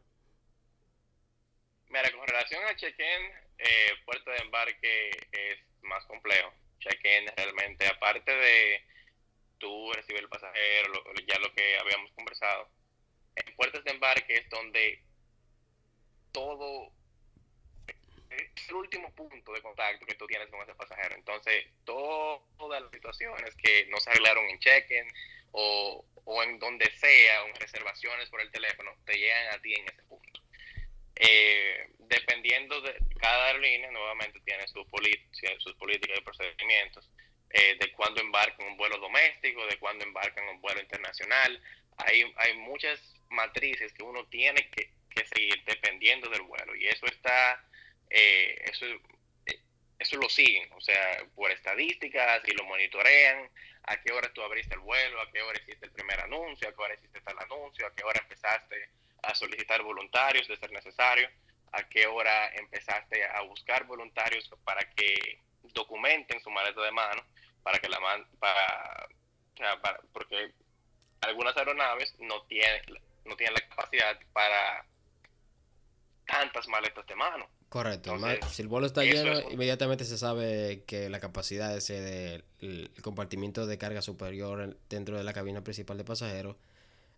[1.90, 6.52] Mira, con relación al check-in, eh, puerta de embarque es más complejo.
[6.80, 8.82] Check-in realmente, aparte de
[9.60, 10.92] tú recibir el pasajero,
[11.28, 12.70] ya lo que habíamos conversado,
[13.36, 15.04] en puertas de embarque es donde
[16.32, 16.92] todo
[18.30, 21.16] es el último punto de contacto que tú tienes con ese pasajero.
[21.16, 25.08] Entonces, todas las situaciones que no se arreglaron en check-in
[25.52, 26.04] o,
[26.44, 30.04] en donde sea, o en reservaciones por el teléfono, te llegan a ti en ese
[30.04, 30.42] punto.
[31.16, 34.86] Eh, dependiendo de cada aerolínea, nuevamente tiene sus,
[35.60, 37.10] sus políticas y procedimientos
[37.52, 41.62] eh, de cuándo embarcan un vuelo doméstico, de cuándo embarcan un vuelo internacional.
[41.98, 47.06] Hay, hay muchas matrices que uno tiene que, que seguir dependiendo del vuelo y eso
[47.06, 47.64] está
[48.10, 48.86] eh, eso
[50.00, 53.50] eso lo siguen, o sea, por estadísticas y lo monitorean,
[53.84, 56.74] a qué hora tú abriste el vuelo, a qué hora hiciste el primer anuncio, a
[56.74, 58.90] qué hora hiciste tal anuncio, a qué hora empezaste
[59.24, 61.30] a solicitar voluntarios de ser necesario,
[61.72, 65.40] a qué hora empezaste a buscar voluntarios para que
[65.74, 67.26] documenten su maleta de mano,
[67.64, 69.08] para que la man, para,
[69.82, 70.52] para, porque
[71.22, 72.82] algunas aeronaves no tienen,
[73.26, 74.86] no tienen la capacidad para
[76.26, 77.50] tantas maletas de mano.
[77.76, 78.18] Correcto.
[78.54, 83.78] si el vuelo está lleno, inmediatamente se sabe que la capacidad ese del compartimiento de
[83.78, 86.56] carga superior dentro de la cabina principal de pasajeros.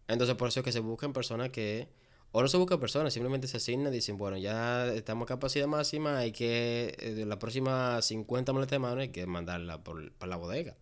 [0.07, 1.87] Entonces, por eso es que se buscan personas que.
[2.31, 5.67] O no se buscan personas, simplemente se asignan y dicen, bueno, ya estamos a capacidad
[5.67, 6.95] máxima, hay que.
[7.01, 10.75] Eh, la próxima 50 maletas de mano hay que mandarla por, para la bodega.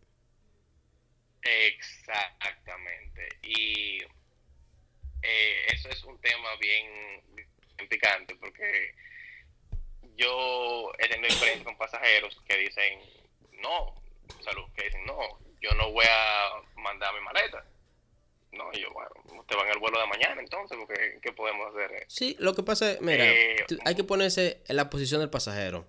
[1.42, 3.28] Exactamente.
[3.44, 3.98] Y
[5.22, 6.86] eh, eso es un tema bien,
[7.36, 8.96] bien picante porque
[10.18, 13.00] yo he tenido experiencia con pasajeros que dicen,
[13.62, 13.94] no,
[14.44, 15.18] salud, que dicen, no,
[15.62, 17.66] yo no voy a mandar mi maleta.
[18.52, 21.68] No, y yo, bueno, usted va en el vuelo de mañana entonces, porque ¿qué podemos
[21.76, 22.06] hacer?
[22.08, 25.86] Sí, lo que pasa es, mira, eh, hay que ponerse en la posición del pasajero.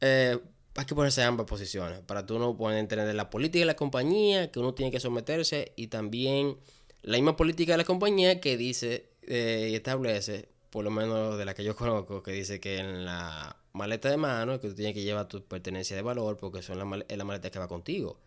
[0.00, 0.38] Eh,
[0.76, 3.76] hay que ponerse en ambas posiciones para tú no poder entender la política de la
[3.76, 6.56] compañía, que uno tiene que someterse, y también
[7.02, 11.44] la misma política de la compañía que dice eh, y establece por lo menos de
[11.44, 14.94] la que yo conozco, que dice que en la maleta de mano que tú tienes
[14.94, 18.18] que llevar tu pertenencia de valor porque son la, es la maleta que va contigo.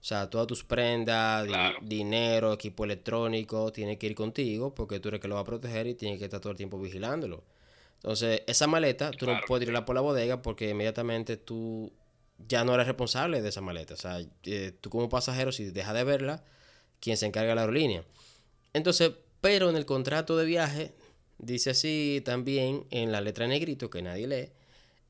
[0.00, 1.48] O sea, todas tus prendas,
[1.80, 5.86] dinero, equipo electrónico, tiene que ir contigo porque tú eres que lo va a proteger
[5.86, 7.42] y tienes que estar todo el tiempo vigilándolo.
[7.96, 11.90] Entonces, esa maleta, tú no puedes irla por la bodega porque inmediatamente tú
[12.46, 13.94] ya no eres responsable de esa maleta.
[13.94, 16.44] O sea, eh, tú como pasajero, si dejas de verla,
[17.00, 18.04] quien se encarga de la aerolínea.
[18.74, 20.92] Entonces, pero en el contrato de viaje
[21.38, 24.50] Dice así también en la letra negrito que nadie lee.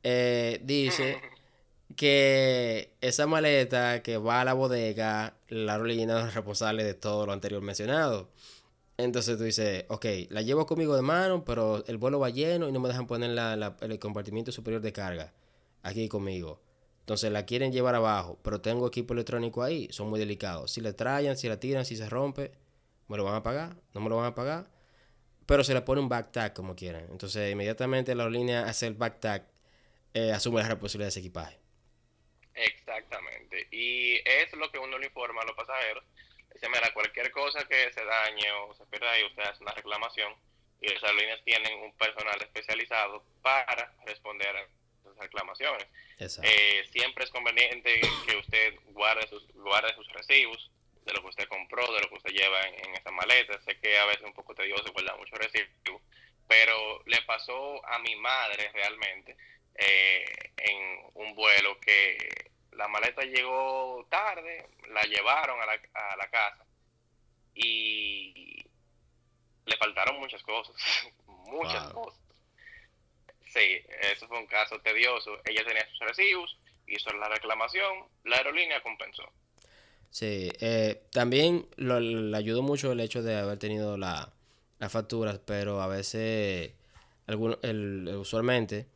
[0.02, 1.18] Eh, dice
[1.96, 7.32] que esa maleta que va a la bodega, la aerolínea es responsable de todo lo
[7.32, 8.28] anterior mencionado.
[8.96, 12.72] Entonces tú dices, ok, la llevo conmigo de mano, pero el vuelo va lleno y
[12.72, 15.32] no me dejan poner la, el compartimiento superior de carga
[15.82, 16.60] aquí conmigo.
[17.00, 20.70] Entonces la quieren llevar abajo, pero tengo equipo electrónico ahí, son muy delicados.
[20.72, 22.52] Si la traen, si la tiran, si se rompe,
[23.08, 23.76] ¿me lo van a pagar?
[23.94, 24.70] ¿No me lo van a pagar?
[25.46, 27.06] Pero se le pone un back como quieran.
[27.10, 29.44] Entonces, inmediatamente la aerolínea hace el back
[30.14, 31.58] eh, asume la responsabilidad de ese equipaje.
[32.54, 33.66] Exactamente.
[33.70, 36.04] Y es lo que uno le informa a los pasajeros.
[36.52, 40.32] Dice, mira, cualquier cosa que se dañe o se pierda ahí, usted hace una reclamación
[40.80, 45.86] y las aerolíneas tienen un personal especializado para responder a esas reclamaciones.
[46.18, 50.70] Eh, siempre es conveniente que usted guarde sus, guarde sus recibos,
[51.04, 53.60] de lo que usted compró, de lo que usted lleva en, esa maleta.
[53.62, 56.00] Sé que a veces es un poco tedioso guardar mucho recibo,
[56.48, 59.36] pero le pasó a mi madre realmente
[59.74, 66.28] eh, en un vuelo que la maleta llegó tarde, la llevaron a la, a la
[66.28, 66.64] casa
[67.54, 68.66] y
[69.66, 70.74] le faltaron muchas cosas,
[71.26, 72.20] muchas cosas.
[73.46, 75.38] Sí, eso fue un caso tedioso.
[75.44, 79.32] Ella tenía sus recibos, hizo la reclamación, la aerolínea compensó.
[80.14, 84.32] Sí, eh, también lo, le ayudó mucho el hecho de haber tenido la,
[84.78, 86.70] las facturas, pero a veces,
[87.26, 88.86] el, usualmente,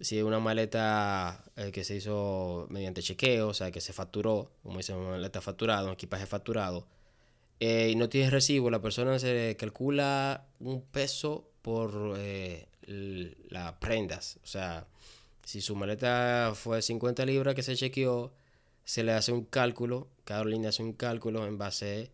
[0.00, 4.78] si una maleta eh, que se hizo mediante chequeo, o sea, que se facturó, como
[4.78, 6.86] dice, una maleta facturada, un equipaje facturado,
[7.60, 12.16] eh, y no tiene recibo, la persona se calcula un peso por
[12.86, 14.38] las prendas.
[14.42, 14.86] O sea,
[15.44, 18.32] si su maleta fue 50 libras que se chequeó,
[18.84, 22.10] se le hace un cálculo, cada línea hace un cálculo en base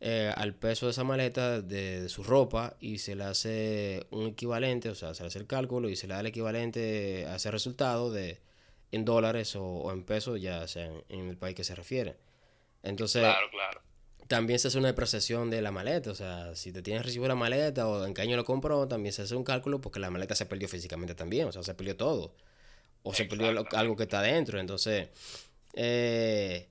[0.00, 4.88] eh, al peso de esa maleta, de, su ropa, y se le hace un equivalente,
[4.88, 7.50] o sea, se le hace el cálculo y se le da el equivalente a ese
[7.50, 8.40] resultado de,
[8.90, 12.16] en dólares o, en pesos, ya sea en, el país que se refiere.
[12.82, 13.24] Entonces,
[14.26, 17.34] también se hace una depreciación de la maleta, o sea, si te tienes recibo la
[17.34, 20.34] maleta o en qué año lo compró, también se hace un cálculo porque la maleta
[20.34, 22.34] se perdió físicamente también, o sea, se perdió todo.
[23.04, 25.08] O se perdió algo que está adentro, entonces
[25.72, 26.68] eh,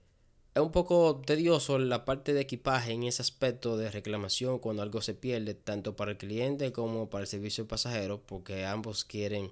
[0.54, 5.02] es un poco tedioso la parte de equipaje en ese aspecto de reclamación cuando algo
[5.02, 9.52] se pierde, tanto para el cliente como para el servicio de pasajero, porque ambos quieren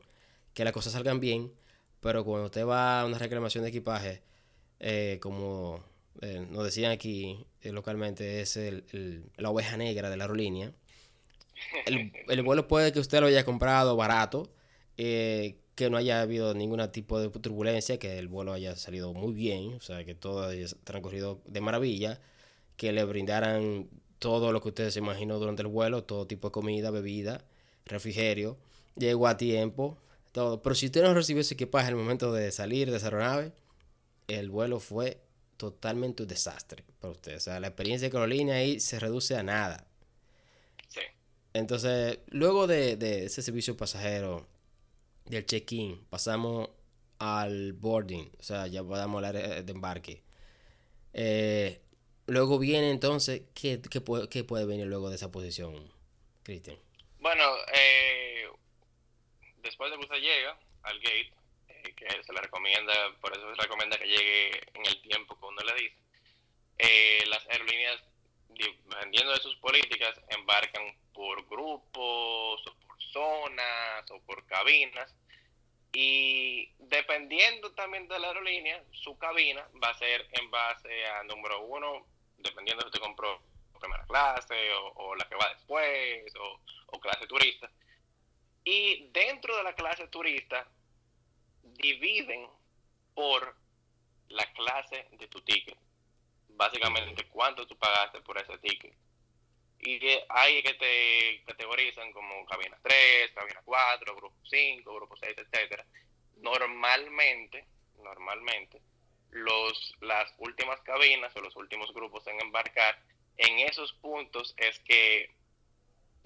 [0.54, 1.54] que las cosas salgan bien,
[2.02, 4.22] pero cuando usted va a una reclamación de equipaje,
[4.80, 5.84] eh, como
[6.22, 10.74] eh, nos decían aquí localmente, es el, la oveja negra de la aerolínea.
[11.86, 14.50] El, el, vuelo puede que usted lo haya comprado barato,
[15.90, 19.82] no haya habido ningún tipo de turbulencia, que el vuelo haya salido muy bien, o
[19.82, 22.20] sea, que todo haya transcurrido de maravilla,
[22.76, 23.88] que le brindaran
[24.18, 27.46] todo lo que usted se imaginó durante el vuelo, todo tipo de comida, bebida,
[27.86, 28.58] refrigerio,
[28.96, 29.98] llegó a tiempo,
[30.32, 30.62] todo.
[30.62, 33.52] Pero si usted no recibió ese equipaje en el momento de salir de esa aeronave,
[34.28, 35.22] el vuelo fue
[35.58, 37.38] totalmente un desastre para usted.
[37.38, 39.88] O sea, la experiencia de Carolina ahí se reduce a nada.
[40.88, 41.02] Sí.
[41.54, 44.48] Entonces, luego de, de ese servicio pasajero,
[45.30, 46.70] del check-in, pasamos
[47.20, 50.24] al boarding, o sea, ya podamos hablar de embarque.
[51.14, 51.82] Eh,
[52.28, 55.92] luego viene entonces, ¿qué, qué, puede, ¿qué, puede, venir luego de esa posición,
[56.44, 56.78] Cristian?
[57.20, 58.48] Bueno, eh,
[59.62, 61.32] después de que usted llega al gate,
[61.68, 65.46] eh, que se le recomienda, por eso se recomienda que llegue en el tiempo que
[65.46, 65.96] uno le dice,
[66.80, 68.02] eh, las aerolíneas,
[68.50, 75.14] dependiendo de sus políticas, embarcan por grupos o por zonas o por cabinas
[75.92, 81.62] y dependiendo también de la aerolínea, su cabina va a ser en base a número
[81.62, 82.06] uno,
[82.38, 83.42] dependiendo si usted compró
[83.80, 84.56] primera clase
[84.96, 87.70] o, la que va después o, clase turista.
[88.64, 90.68] Y dentro de la clase turista
[91.64, 92.48] dividen
[93.16, 93.56] por
[94.28, 95.78] la clase de tu ticket.
[96.50, 98.94] Básicamente, cuánto tú pagaste por ese ticket.
[99.82, 105.86] Y hay que te categorizan como cabina 3, cabina 4, grupo 5, grupo 6, etcétera.
[106.38, 107.66] Normalmente,
[107.98, 108.82] normalmente,
[109.32, 113.00] los, las últimas cabinas o los últimos grupos en embarcar,
[113.38, 115.34] en esos puntos es que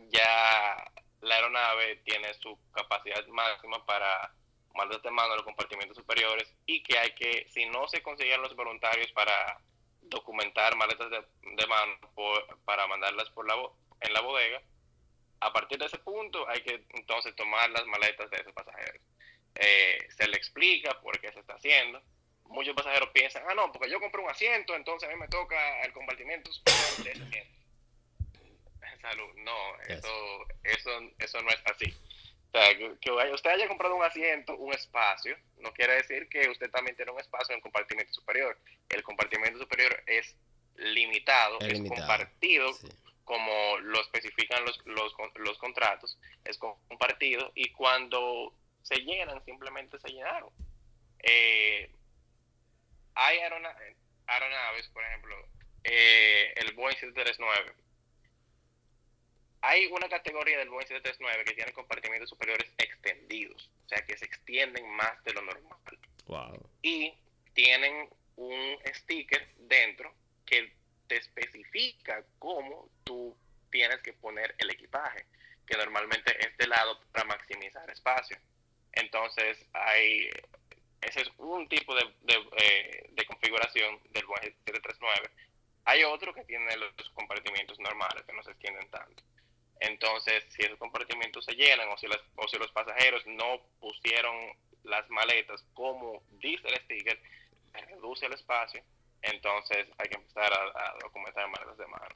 [0.10, 4.34] ya la aeronave tiene su capacidad máxima para
[4.74, 8.42] mandar de mano a los compartimentos superiores y que hay que, si no se consiguen
[8.42, 9.62] los voluntarios para
[10.10, 11.94] documentar maletas de, mano
[12.66, 13.56] para mandarlas por la,
[14.02, 14.62] en la bodega.
[15.40, 19.02] A partir de ese punto hay que entonces tomar las maletas de esos pasajeros.
[19.56, 22.02] Eh, se le explica por qué se está haciendo.
[22.46, 25.82] Muchos pasajeros piensan, ah, no, porque yo compré un asiento, entonces a mí me toca
[25.82, 27.38] el compartimento de ese asiento.
[29.02, 31.94] Salud, no, eso, eso, eso no es así
[32.54, 36.96] sea, que, usted haya comprado un asiento, un espacio, no quiere decir que usted también
[36.96, 38.58] tiene un espacio en el compartimento superior.
[38.90, 40.36] El compartimento superior es
[40.76, 42.72] limitado, es, compartido,
[43.24, 50.10] como lo especifican los, los, los contratos, es compartido y cuando se llenan, simplemente se
[50.10, 50.50] llenaron.
[51.20, 51.90] Eh,
[53.16, 55.36] hay aeronaves, por ejemplo,
[55.84, 57.83] eh, el Boeing 739
[59.64, 64.26] hay una categoría del Boeing 739 que tiene compartimentos superiores extendidos, o sea que se
[64.26, 65.80] extienden más de lo normal.
[66.26, 66.70] Wow.
[66.82, 67.14] Y
[67.54, 70.14] tienen un sticker dentro
[70.46, 70.74] que
[71.08, 73.38] te especifica cómo tú
[73.72, 75.26] tienes que poner el equipaje,
[75.66, 78.38] que normalmente es de lado para maximizar espacio.
[78.92, 80.30] Entonces, hay
[81.00, 85.30] ese es un tipo de, de, eh, de configuración del Boeing 739.
[85.86, 89.24] Hay otro que tiene los compartimientos normales, que no se extienden tanto.
[89.84, 94.34] Entonces, si esos compartimentos se llenan o si, o si los pasajeros no pusieron
[94.84, 97.22] las maletas como dice el sticker,
[97.74, 98.82] reduce el espacio,
[99.22, 102.16] entonces hay que empezar a, documentar maletas de mano.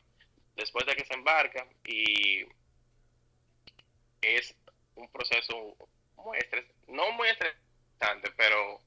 [0.56, 2.46] Después de que se embarca y
[4.22, 4.56] es
[4.96, 5.76] un proceso
[6.16, 6.38] muy
[6.88, 8.80] no muy estresante, pero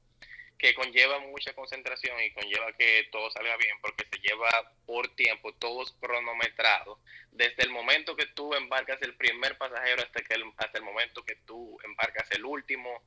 [0.61, 5.51] que conlleva mucha concentración y conlleva que todo salga bien porque se lleva por tiempo,
[5.55, 6.99] todo es cronometrado.
[7.31, 11.25] Desde el momento que tú embarcas el primer pasajero hasta, que el, hasta el momento
[11.25, 13.01] que tú embarcas el último,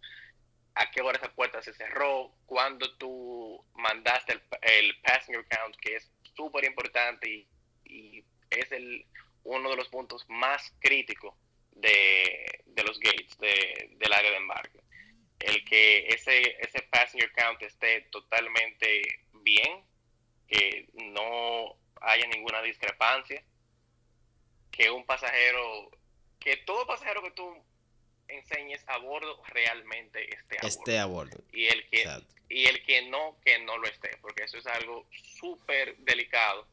[0.74, 5.94] a qué hora esa puerta se cerró, cuando tú mandaste el, el passenger count, que
[5.94, 7.48] es súper importante y,
[7.84, 9.06] y, es el,
[9.44, 11.36] uno de los puntos más críticos
[11.70, 14.83] de, de los gates de, del área de embarque
[15.44, 19.02] el que ese, ese passenger count esté totalmente
[19.32, 19.84] bien,
[20.48, 23.42] que no haya ninguna discrepancia,
[24.70, 25.90] que un pasajero,
[26.40, 27.64] que todo pasajero que tú
[28.28, 31.42] enseñes a bordo realmente esté a esté A bordo.
[31.52, 32.04] Y el que
[32.48, 36.68] y el que no, que no lo esté, porque eso es algo súper delicado.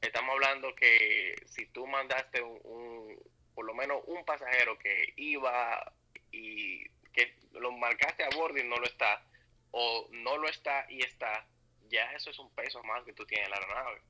[0.00, 3.16] Estamos hablando que si tú mandaste un,
[3.54, 5.92] por lo menos un pasajero que iba
[6.32, 9.24] y que lo marcaste a bordo y no lo está,
[9.70, 11.46] o no lo está y está,
[11.90, 14.00] ya eso es un peso más que tú tienes en la aeronave.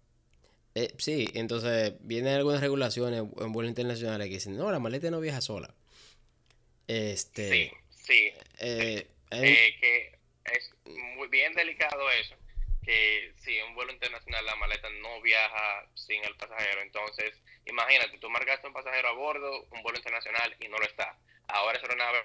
[0.75, 5.21] Eh, sí, entonces vienen algunas regulaciones en vuelos internacionales que dicen, no, la maleta no
[5.21, 5.75] viaja sola.
[6.87, 8.33] Este, sí, sí.
[8.59, 12.37] Eh, eh, que es muy bien delicado eso,
[12.83, 17.35] que si en un vuelo internacional la maleta no viaja sin el pasajero, entonces
[17.67, 21.19] imagínate, tú marcaste un pasajero a bordo, un vuelo internacional y no lo está.
[21.49, 22.25] Ahora esa aeronave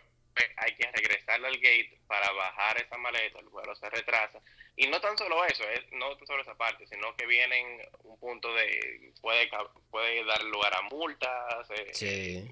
[0.57, 4.41] hay que regresarle al gate para bajar esa maleta, el vuelo se retrasa.
[4.75, 8.19] Y no tan solo eso, es, no tan solo esa parte, sino que vienen un
[8.19, 9.49] punto de, puede,
[9.89, 11.69] puede dar lugar a multas.
[11.71, 12.51] Eh, sí.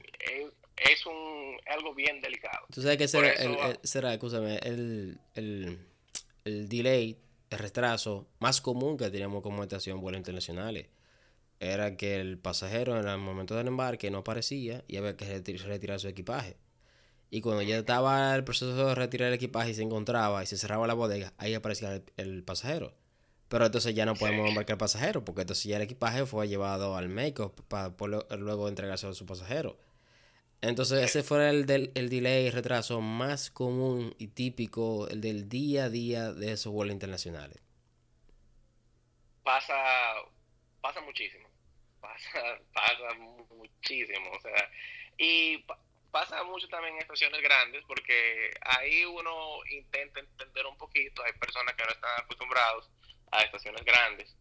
[0.77, 2.65] Es, un, algo bien delicado.
[2.73, 5.79] Tú sabes que será, el, será escúchame, el, el,
[6.43, 7.17] el delay,
[7.49, 10.88] el retraso más común que teníamos como estación vuelos internacionales
[11.59, 15.99] era que el pasajero en el momento del embarque no aparecía y había que retirar
[15.99, 16.57] su equipaje.
[17.30, 20.57] Y cuando ya estaba el proceso de retirar el equipaje y se encontraba y se
[20.57, 22.93] cerraba la bodega, ahí aparecía el, pasajero.
[23.47, 26.95] Pero entonces ya no podemos embarcar el pasajero, porque entonces ya el equipaje fue llevado
[26.95, 27.93] al make para
[28.38, 29.78] luego entregarse a su pasajero.
[30.61, 35.47] Entonces ese fue el, del, el delay y retraso más común y típico, el del
[35.47, 37.61] día a día de esos vuelos internacionales.
[39.43, 39.76] Pasa,
[40.82, 41.47] pasa muchísimo,
[42.01, 42.39] pasa,
[42.73, 43.13] pasa
[43.55, 44.69] muchísimo, o sea,
[45.19, 45.63] y
[46.16, 51.76] pasa mucho también en estaciones grandes porque ahí uno intenta entender un poquito, hay personas
[51.76, 52.89] que no están acostumbrados
[53.34, 54.34] a estaciones grandes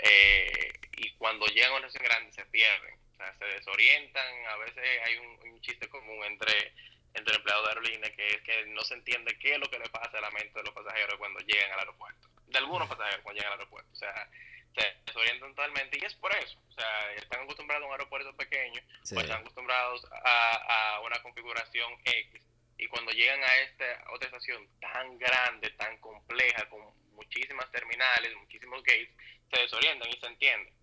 [0.00, 4.56] eh, y cuando llegan a una estación grande se pierden, o sea, se desorientan, a
[4.56, 6.74] veces hay un, chiste común entre,
[7.14, 9.88] entre empleados de aerolínea que es que no se entiende qué es lo que le
[9.88, 13.40] pasa a la mente de los pasajeros cuando llegan al aeropuerto, de algunos pasajeros cuando
[13.40, 14.28] llegan al aeropuerto, o sea,
[14.74, 16.58] se desorientan totalmente y es por eso.
[16.68, 21.92] O sea, están acostumbrados a un aeropuerto pequeño, pues están acostumbrados a, a, una configuración
[22.04, 22.42] X
[22.76, 28.82] y cuando llegan a esta otra estación tan grande, tan compleja, con muchísimas terminales, muchísimos
[28.82, 29.14] gates,
[29.52, 30.74] se desorientan y se entienden.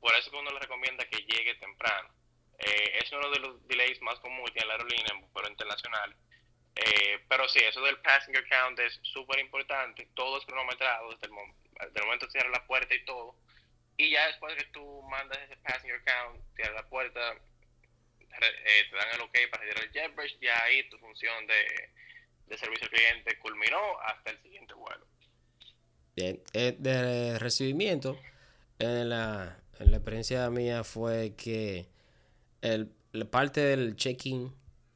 [0.00, 2.10] Por eso que uno les recomienda que llegue temprano.
[2.58, 6.14] Eh, es uno de los delays más comunes en la aerolínea en vuelo internacional.
[6.74, 10.08] Eh, pero sí, eso del passenger count es súper importante.
[10.14, 11.32] Todo es cronometrado desde el,
[11.80, 13.34] el momento cierra la puerta y todo.
[13.96, 19.08] Y ya después que tú mandas ese passenger count, cierra la puerta, eh, te dan
[19.14, 21.90] el ok para retirar el JetBridge, ya ahí tu función de,
[22.46, 25.06] de servicio al cliente culminó hasta el siguiente vuelo.
[26.14, 28.18] Bien, eh, de recibimiento,
[28.78, 31.88] en la, en la experiencia mía fue que
[32.60, 34.54] el, la parte del check-in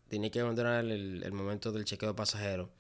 [0.09, 2.71] tenía que abandonar el, el, momento del chequeo de pasajeros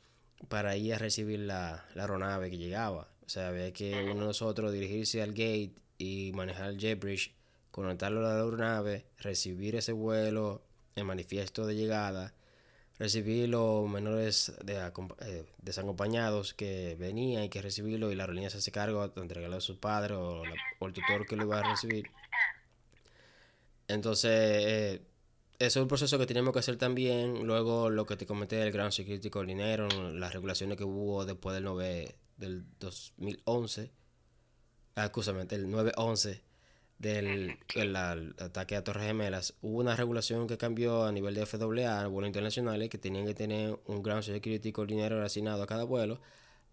[0.48, 3.08] para ir a recibir la, la aeronave que llegaba.
[3.32, 7.32] O sea, había que uno de nosotros dirigirse al gate y manejar el jetbridge,
[7.70, 10.60] conectarlo a la aeronave, recibir ese vuelo,
[10.96, 12.34] el manifiesto de llegada,
[12.98, 14.86] recibir los menores de,
[15.20, 19.56] eh, desacompañados que venían y que recibirlo y la aerolínea se hace cargo de entregarlo
[19.56, 22.10] a su padre o, el tutor que lo iba a recibir.
[23.88, 25.02] Entonces, eh,
[25.58, 27.46] eso es un proceso que tenemos que hacer también.
[27.46, 31.64] Luego, lo que te comenté del Ground Security Coordinator, las regulaciones que hubo después del
[31.64, 33.90] 9 del 2011,
[34.96, 35.10] ah,
[35.50, 36.42] el 911
[36.98, 42.06] del el, ataque a Torres Gemelas, hubo una regulación que cambió a nivel de FAA,
[42.08, 46.20] vuelos internacionales, que tenían que tener un Ground Security Coordinator asignado a cada vuelo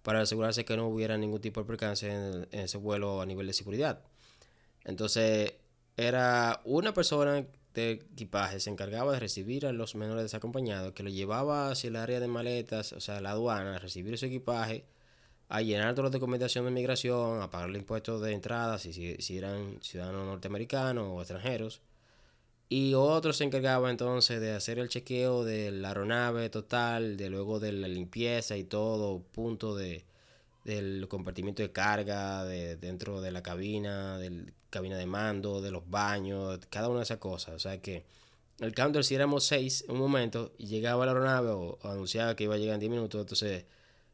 [0.04, 3.54] para asegurarse que no hubiera ningún tipo de percance en, ese vuelo a nivel de
[3.54, 4.02] seguridad.
[4.86, 5.54] Entonces,
[5.98, 11.10] era una persona de equipaje se encargaba de recibir a los menores desacompañados, que lo
[11.10, 14.86] llevaba hacia el área de maletas, o sea, la aduana, a recibir su equipaje
[15.50, 19.38] a llenar toda la documentación de migración, a pagar el impuesto de entrada si, si,
[19.38, 21.82] eran ciudadanos norteamericanos o extranjeros.
[22.70, 27.60] Y otro se encargaba entonces de hacer el chequeo de la aeronave total, de luego
[27.60, 30.06] de la limpieza y todo, punto de
[30.66, 35.90] del compartimiento de carga, de dentro de la cabina, del cabina de mando, de los
[35.90, 37.56] baños, cada una de esas cosas.
[37.56, 38.06] O sea que
[38.60, 42.58] el counter si éramos seis un momento llegaba la aeronave o, anunciaba que iba a
[42.58, 43.66] llegar en 10 minutos, entonces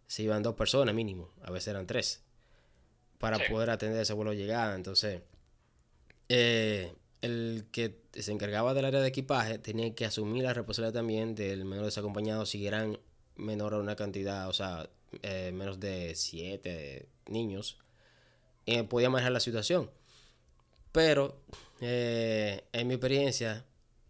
[0.08, 2.22] se iban dos personas mínimo, a veces eran tres,
[3.18, 4.76] para poder atender ese vuelo de llegada.
[4.76, 5.22] Entonces,
[6.30, 11.36] eh, el que se encargaba del área de equipaje tenía que asumir la responsabilidad también
[11.36, 13.00] del menor desacompañado si eran
[13.36, 14.90] menor a una cantidad, o sea,
[15.22, 17.78] eh, menos de siete niños,
[18.66, 19.90] y podía manejar la situación.
[20.92, 21.42] Pero,
[21.82, 23.66] eh, en mi experiencia,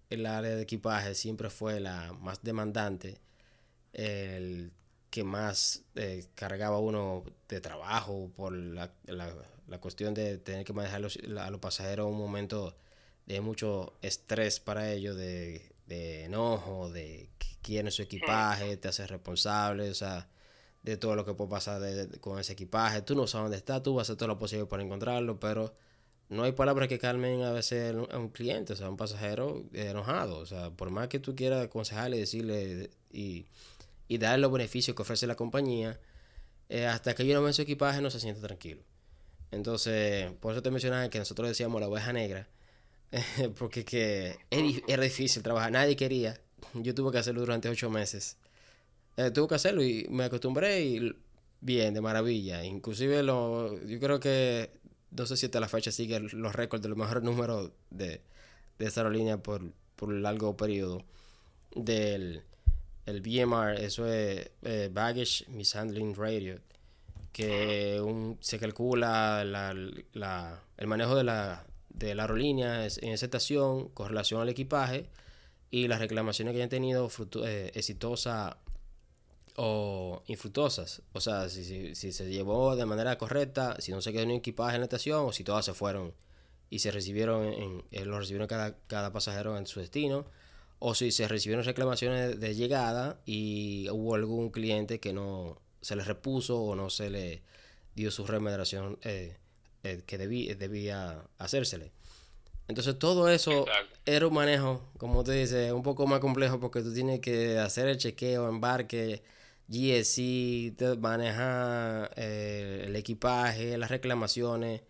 [0.10, 3.20] el área de equipaje siempre fue la más demandante.
[3.94, 4.72] El
[5.16, 10.98] que más eh, cargaba uno de trabajo por la, la, cuestión de tener que manejar
[10.98, 12.76] a los pasajeros un momento
[13.26, 19.08] de mucho estrés para ellos, de, de enojo, de que quieren su equipaje, te hace
[19.08, 20.28] responsable, o sea,
[20.84, 21.82] de todo lo que puede pasar
[22.20, 23.02] con ese equipaje.
[23.02, 25.74] Tú no sabes dónde está, tú vas a hacer todo lo posible para encontrarlo, pero
[26.28, 29.64] no hay palabras que calmen a veces a un cliente, o sea, a un pasajero
[29.72, 30.40] enojado.
[30.40, 33.46] O sea, por más que tú quieras aconsejarle, decirle y
[34.08, 36.00] y dar los beneficios que ofrece la compañía,
[36.70, 38.82] eh, hasta que yo no su equipaje no se siente tranquilo.
[39.52, 42.48] Entonces, por eso te mencionaba que nosotros decíamos la oveja negra,
[43.58, 44.38] porque que
[44.88, 46.40] era difícil trabajar, nadie quería.
[46.74, 48.38] Yo tuve que hacerlo durante ocho meses
[49.18, 51.16] eh, tuve que hacerlo y me acostumbré y
[51.62, 52.64] bien, de maravilla.
[52.66, 54.72] Inclusive lo, yo creo que,
[55.12, 58.22] no sé si hasta la fecha sigue los récords de los mejores números de,
[58.80, 61.04] de esta aerolínea por, por largo periodo.
[61.76, 62.44] Del
[63.06, 66.60] el BMR, eso es eh, Baggage Mishandling Radio,
[67.32, 69.76] que un, se calcula la,
[70.14, 75.10] la, el manejo de la, de la aerolínea en esa estación con relación al equipaje
[75.70, 77.10] y las reclamaciones que hayan tenido
[77.44, 78.56] eh, exitosas
[79.58, 81.02] o infructuosas.
[81.14, 84.36] O sea, si, si, se llevó de manera correcta, si no se quedó en un
[84.38, 86.14] equipaje en la estación o si todas se fueron
[86.70, 90.26] y se recibieron, en, eh, lo recibieron cada, cada pasajero en su destino
[90.80, 96.04] o si se recibieron reclamaciones de llegada y hubo algún cliente que no se le
[96.04, 97.44] repuso o no se le
[97.96, 99.38] dio su remuneración eh,
[99.84, 101.92] eh, que debía hacérsele.
[102.68, 103.66] Entonces todo eso
[104.06, 107.88] era un manejo, como te dice, un poco más complejo porque tú tienes que hacer
[107.88, 109.22] el chequeo, embarque,
[109.68, 114.82] GSC, manejar eh, el equipaje, las reclamaciones,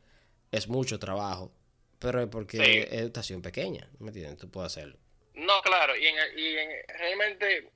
[0.52, 1.52] es mucho trabajo,
[2.00, 4.38] pero es porque es estación pequeña, ¿me entiendes?
[4.38, 4.98] Tú puedes hacerlo.
[5.36, 7.70] No, claro, y, en, y en, realmente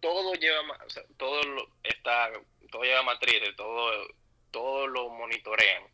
[0.00, 0.78] todo lleva,
[1.16, 1.40] todo
[1.82, 2.30] está,
[2.70, 4.06] todo lleva matrices, todo,
[4.50, 5.84] todo lo monitorean.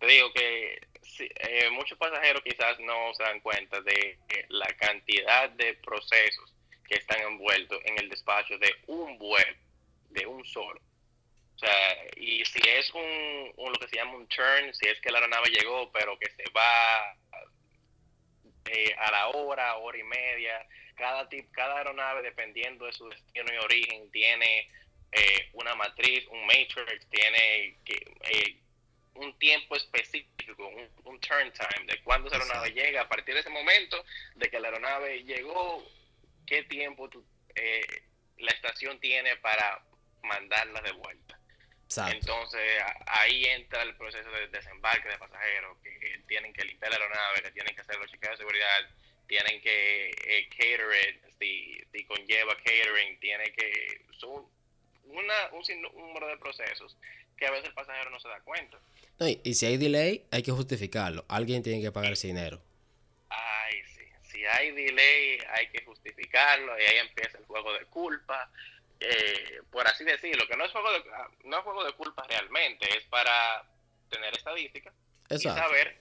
[0.00, 0.80] Te digo que
[1.18, 4.18] eh, muchos pasajeros quizás no se dan cuenta de
[4.48, 6.52] la cantidad de procesos
[6.86, 9.56] que están envueltos en el despacho de un vuelo,
[10.10, 10.80] de un solo.
[11.54, 15.00] O sea, y si es un, un, lo que se llama un turn, si es
[15.00, 17.16] que la aeronave llegó, pero que se va
[18.70, 20.66] eh, a la hora, hora y media.
[20.96, 24.70] Cada, tip, cada aeronave, dependiendo de su destino y origen, tiene
[25.12, 27.94] eh, una matriz, un matrix, tiene que,
[28.30, 28.56] eh,
[29.14, 30.66] un tiempo específico,
[31.04, 33.02] un, turn time, de cuándo esa aeronave llega.
[33.02, 34.04] A partir de ese momento,
[34.36, 35.84] de que la aeronave llegó,
[36.46, 37.08] qué tiempo
[38.38, 39.82] la estación tiene para
[40.22, 41.38] mandarla de vuelta.
[42.10, 47.42] Entonces ahí entra el proceso de desembarque de pasajeros que tienen que limpiar la aeronave,
[47.42, 48.90] que tienen que hacer los chequeos de seguridad,
[49.26, 50.80] tienen que eh, cater
[51.38, 54.00] si, si, conlleva catering, tiene que...
[54.18, 54.46] Son
[55.04, 56.96] una, un número de procesos
[57.36, 58.78] que a veces el pasajero no se da cuenta.
[59.20, 61.24] y, si hay delay, hay que justificarlo.
[61.28, 62.60] Alguien tiene que pagar ese dinero.
[63.28, 64.02] Ay, sí.
[64.22, 68.50] Si hay delay, hay que justificarlo y ahí empieza el juego de culpa
[69.00, 71.04] eh, por así decirlo, que no es juego de,
[71.44, 73.64] no es juego de culpa realmente, es para
[74.10, 74.94] tener estadísticas
[75.30, 75.98] y saber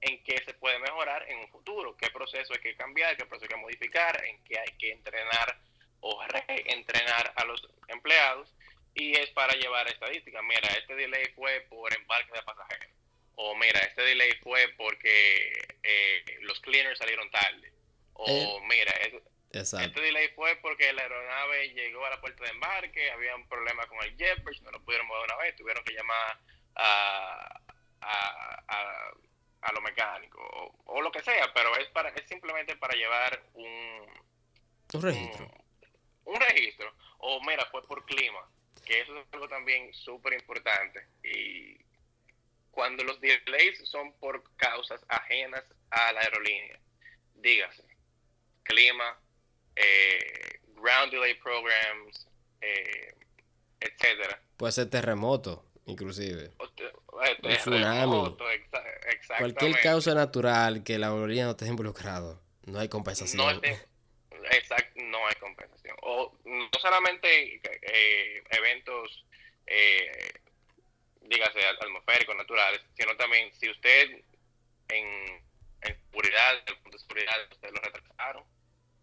[0.00, 3.46] en qué se puede mejorar en un futuro, qué proceso hay que cambiar, qué proceso
[3.46, 5.58] hay que modificar, en qué hay que entrenar
[6.00, 8.52] o reentrenar a los empleados
[8.94, 10.42] y es para llevar estadísticas.
[10.44, 12.90] Mira, este delay fue por embarque de pasajeros.
[13.36, 17.72] O mira, este delay fue porque eh, los cleaners salieron tarde.
[18.12, 18.92] O eh, mira,
[19.60, 23.86] este delay fue porque la aeronave llegó a la puerta de embarque, había un problema
[23.86, 26.38] con el jetbridge, no lo pudieron mover una vez, tuvieron que llamar
[26.76, 27.60] a,
[28.00, 29.12] a,
[29.62, 30.40] a, lo mecánico
[30.84, 34.06] o, lo que sea, pero es para es simplemente para llevar un,
[34.92, 35.50] un registro.
[36.24, 36.94] Un, registro.
[37.18, 38.48] O mira, fue por clima,
[38.84, 41.06] que eso es algo también súper importante.
[41.22, 41.78] Y
[42.70, 46.78] cuando los delays son por causas ajenas a la aerolínea,
[47.34, 47.84] dígase,
[48.64, 49.18] clima,
[49.76, 52.28] eh, ground delay programs,
[52.60, 53.14] eh,
[53.80, 54.40] etcétera.
[54.56, 56.52] Puede ser terremoto, inclusive.
[57.42, 58.36] Eh, tsunami.
[59.38, 63.38] Cualquier causa natural que la aerolínea no esté involucrado, no hay compensación.
[63.38, 65.96] No, no hay compensación.
[66.02, 69.24] O no solamente eh, eventos,
[69.66, 70.32] eh,
[71.22, 74.10] dígase, atmosféricos, naturales, sino también si usted
[74.88, 75.06] en,
[75.82, 78.44] en seguridad, el punto de seguridad, usted lo retrasaron,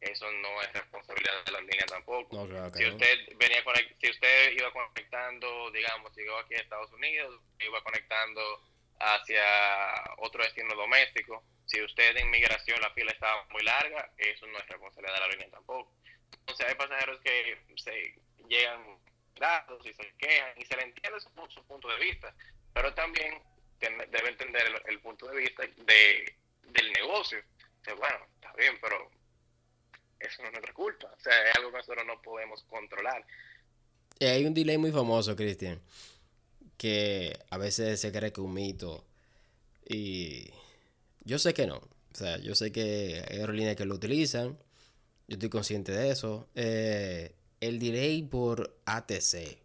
[0.02, 2.48] eso no es responsabilidad de la línea tampoco.
[2.74, 3.64] si usted venía
[4.00, 8.42] si usted iba conectando, digamos, llegó aquí a Estados Unidos, iba conectando
[9.00, 9.44] hacia
[10.18, 14.68] otro destino doméstico, si usted en migración la fila estaba muy larga, eso no es
[14.68, 15.94] responsabilidad de la línea tampoco.
[16.32, 18.16] Entonces hay pasajeros que se
[18.50, 18.98] llegan
[19.36, 21.32] datos y se quejan y se le entiende su,
[21.66, 22.34] punto de vista,
[22.74, 23.42] pero también
[23.80, 27.44] debe entender el, punto de vista de, del negocio.
[27.98, 29.10] bueno, está bien, pero
[30.24, 31.14] eso no es nuestra culpa.
[31.18, 33.26] O sea, es algo que nosotros no podemos controlar.
[34.20, 35.82] Y hay un delay muy famoso, Cristian,
[36.78, 39.06] que a veces se cree que es un mito.
[39.88, 40.52] Y
[41.24, 41.78] yo sé que no.
[41.78, 44.58] O sea, yo sé que hay aerolíneas que lo utilizan.
[45.28, 46.50] Yo estoy consciente de eso.
[46.56, 49.58] Eh, el delay por ATC,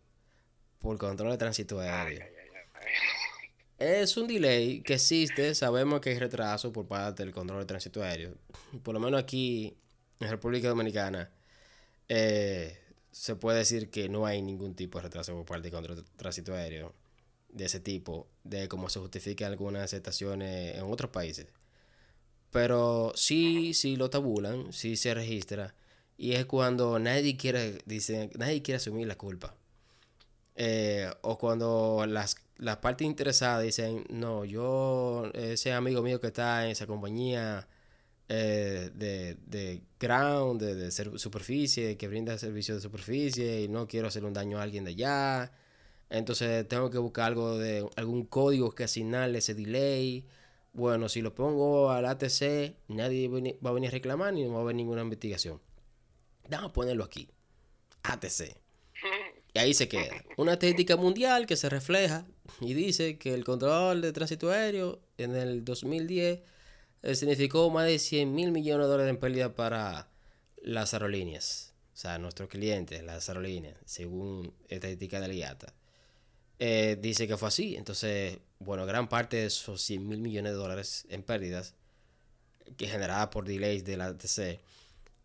[0.78, 2.24] por control de tránsito aéreo.
[3.78, 8.02] Es un delay que existe, sabemos que hay retraso por parte del control de tránsito
[8.02, 8.34] aéreo.
[8.82, 9.76] Por lo menos aquí
[10.20, 11.30] en República Dominicana,
[12.08, 12.78] eh,
[13.10, 16.54] se puede decir que no hay ningún tipo de retraso por parte contra el tránsito
[16.54, 16.94] aéreo
[17.50, 21.46] de ese tipo, de cómo se justifica algunas estaciones en otros países.
[22.50, 25.74] Pero sí, sí lo tabulan, sí se registra.
[26.18, 29.54] Y es cuando nadie quiere, dice, nadie quiere asumir la culpa.
[30.54, 36.64] Eh, o cuando las, las partes interesadas dicen, no, yo, ese amigo mío que está
[36.64, 37.68] en esa compañía
[38.28, 44.08] eh, de, de, ground, de, de, superficie, que brinda servicio de superficie y no quiero
[44.08, 45.52] hacer un daño a alguien de allá.
[46.10, 50.26] Entonces tengo que buscar algo de algún código que asignarle ese delay.
[50.72, 54.58] Bueno, si lo pongo al ATC, nadie va a venir a reclamar ni no va
[54.58, 55.60] a haber ninguna investigación.
[56.48, 57.28] Vamos a ponerlo aquí.
[58.02, 58.56] ATC.
[59.54, 60.22] Y ahí se queda.
[60.36, 62.26] Una estadística mundial que se refleja
[62.60, 66.44] y dice que el control de tránsito aéreo en el 2010 eh,
[67.14, 70.08] significó más de 100 mil millones de dólares en pérdida para
[70.62, 71.74] las aerolíneas.
[71.94, 75.72] O sea, nuestros clientes, las aerolíneas, según estadística de IATA.
[76.58, 77.76] Eh, dice que fue así.
[77.76, 81.74] Entonces, bueno, gran parte de esos 100 mil millones de dólares en pérdidas
[82.76, 84.60] que generada por delays de la ATC,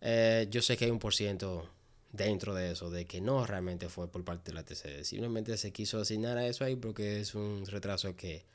[0.02, 1.70] eh, yo sé que hay un por ciento
[2.12, 5.04] dentro de eso, de que no realmente fue por parte de la TC.
[5.04, 8.46] Simplemente se quiso asignar a eso ahí porque es un retraso que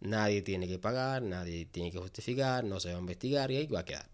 [0.00, 3.66] nadie tiene que pagar, nadie tiene que justificar, no se va a investigar y ahí
[3.66, 4.08] va a quedar.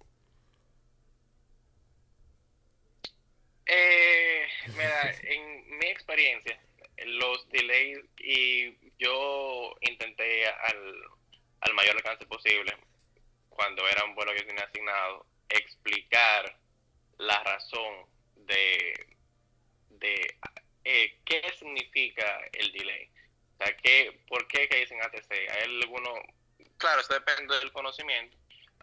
[3.67, 6.61] Eh, mira, en mi experiencia,
[7.07, 10.95] los delays y yo intenté al,
[11.61, 12.77] al mayor alcance posible,
[13.49, 16.59] cuando era un vuelo que tenía asignado, explicar
[17.19, 19.17] la razón de,
[19.91, 20.39] de
[20.85, 23.11] eh, qué significa el delay.
[23.61, 25.31] O sea, ¿qué, ¿por qué que dicen ATC?
[25.33, 26.19] Hay algunos,
[26.79, 28.35] claro, eso depende del conocimiento.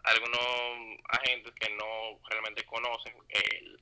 [0.04, 3.80] Algunos agentes que no realmente conocen el,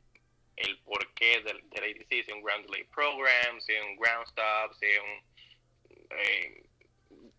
[0.57, 4.72] el porqué del delay, si es un ground delay program, si es un ground stop,
[4.80, 6.64] si es un, eh,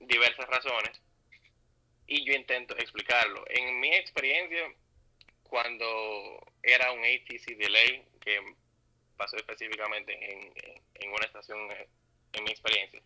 [0.01, 1.01] diversas razones.
[2.05, 3.43] Y yo intento explicarlo.
[3.49, 4.71] En mi experiencia,
[5.41, 8.39] cuando era un ATC delay, que
[9.17, 10.53] pasó específicamente en,
[10.93, 11.87] en una estación, eh,
[12.33, 13.01] en mi experiencia,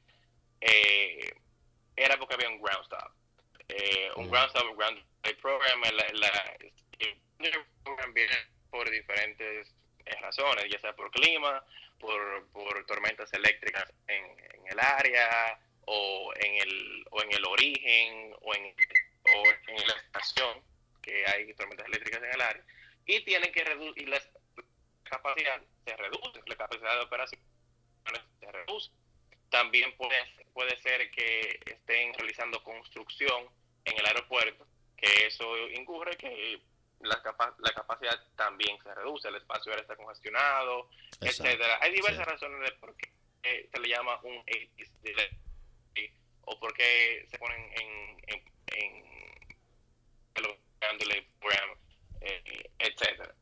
[0.62, 1.34] eh,
[1.95, 3.12] era porque había un ground stop.
[3.68, 4.30] Eh, un mm.
[4.30, 8.36] ground stop, un ground delay program, la, la, el program viene
[8.70, 9.74] por diferentes
[10.22, 11.64] razones, ya sea por clima,
[11.99, 18.34] por, por tormentas eléctricas en, en, el área, o en el, o en el origen,
[18.41, 18.76] o en,
[19.36, 20.62] o en la estación
[21.01, 22.66] que hay tormentas eléctricas en el área,
[23.05, 24.22] y tienen que reducir la
[25.03, 27.41] capacidad, se reduce, la capacidad de operación
[28.39, 28.91] se reduce.
[29.52, 30.18] También puede,
[30.54, 33.47] puede ser que estén realizando construcción
[33.86, 34.66] en el aeropuerto,
[34.97, 36.60] que eso incurre que
[37.02, 40.89] la, capa la capacidad también se reduce, el espacio aéreo está congestionado,
[41.20, 41.78] etcétera.
[41.82, 43.12] Hay diversas razones de por qué
[43.72, 44.91] se le llama un ATIS
[46.43, 48.43] o por qué se ponen en, en,
[48.78, 49.12] en
[51.39, 51.70] program,
[52.22, 53.36] eh, etcétera.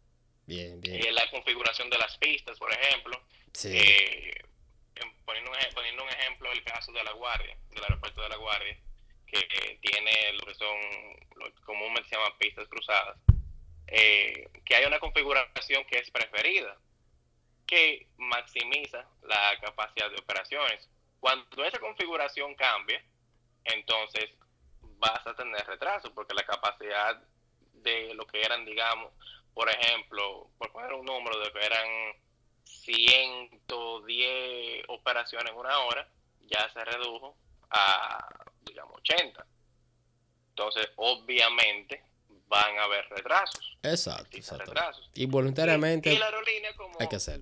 [0.45, 1.03] Bien, bien.
[1.03, 3.21] Y la configuración de las pistas, por ejemplo.
[3.65, 4.33] Eh,
[5.59, 8.77] poniendo, un, poniendo un ejemplo, el caso de La Guardia, del aeropuerto de La Guardia,
[9.27, 10.77] que tiene lo que son,
[11.35, 13.17] lo que comúnmente se llaman pistas cruzadas,
[13.87, 16.77] eh, que hay una configuración que es preferida,
[17.65, 20.89] que maximiza la capacidad de operaciones.
[21.19, 23.03] Cuando esa configuración cambie,
[23.65, 24.29] entonces
[24.97, 27.21] vas a tener retraso porque la capacidad
[27.73, 29.13] de lo que eran, digamos,
[29.53, 31.87] por ejemplo, por poner un número de que eran
[32.69, 36.07] 110 operaciones en una hora,
[36.41, 37.35] ya se redujo
[37.69, 38.29] a,
[38.61, 39.45] digamos, 80.
[40.49, 42.03] Entonces, obviamente,
[42.47, 43.77] van a haber retrasos.
[43.83, 44.37] Exacto.
[45.13, 47.41] Y voluntariamente la aerolínea como, hay que hacer.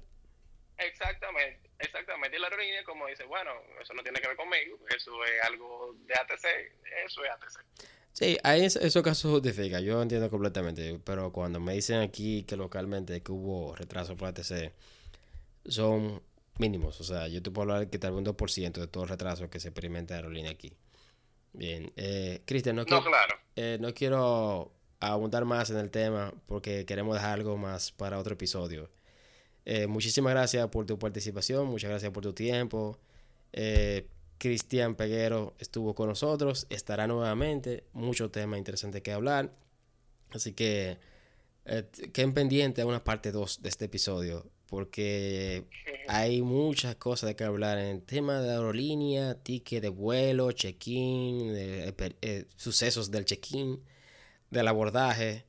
[0.77, 1.67] Exactamente.
[1.79, 5.43] Exactamente, y la aerolínea como dice, bueno, eso no tiene que ver conmigo, eso es
[5.43, 6.45] algo de ATC,
[7.05, 7.63] eso es ATC.
[8.13, 13.21] Sí, ahí eso casos justifica, yo entiendo completamente, pero cuando me dicen aquí que localmente
[13.21, 14.73] que hubo retraso por ATC,
[15.67, 16.21] son
[16.59, 19.09] mínimos, o sea, yo te puedo hablar que tal vez un 2% de todo el
[19.09, 20.73] retraso que se experimenta en aerolínea aquí.
[21.53, 23.03] Bien, eh, Cristian, no, quiero,
[23.55, 28.33] eh, no quiero abundar más en el tema porque queremos dejar algo más para otro
[28.33, 28.89] episodio.
[29.65, 32.99] Eh, muchísimas gracias por tu participación, muchas gracias por tu tiempo.
[33.53, 34.07] Eh,
[34.37, 39.51] Cristian Peguero estuvo con nosotros, estará nuevamente, mucho tema interesante que hablar.
[40.31, 40.99] Así que
[42.13, 45.65] queden pendientes a una parte 2 de este episodio, porque
[46.07, 51.53] hay muchas cosas de que hablar en el tema de aerolínea, ticket de vuelo, check-in,
[52.55, 53.81] sucesos del check-in,
[54.51, 55.45] del abordaje.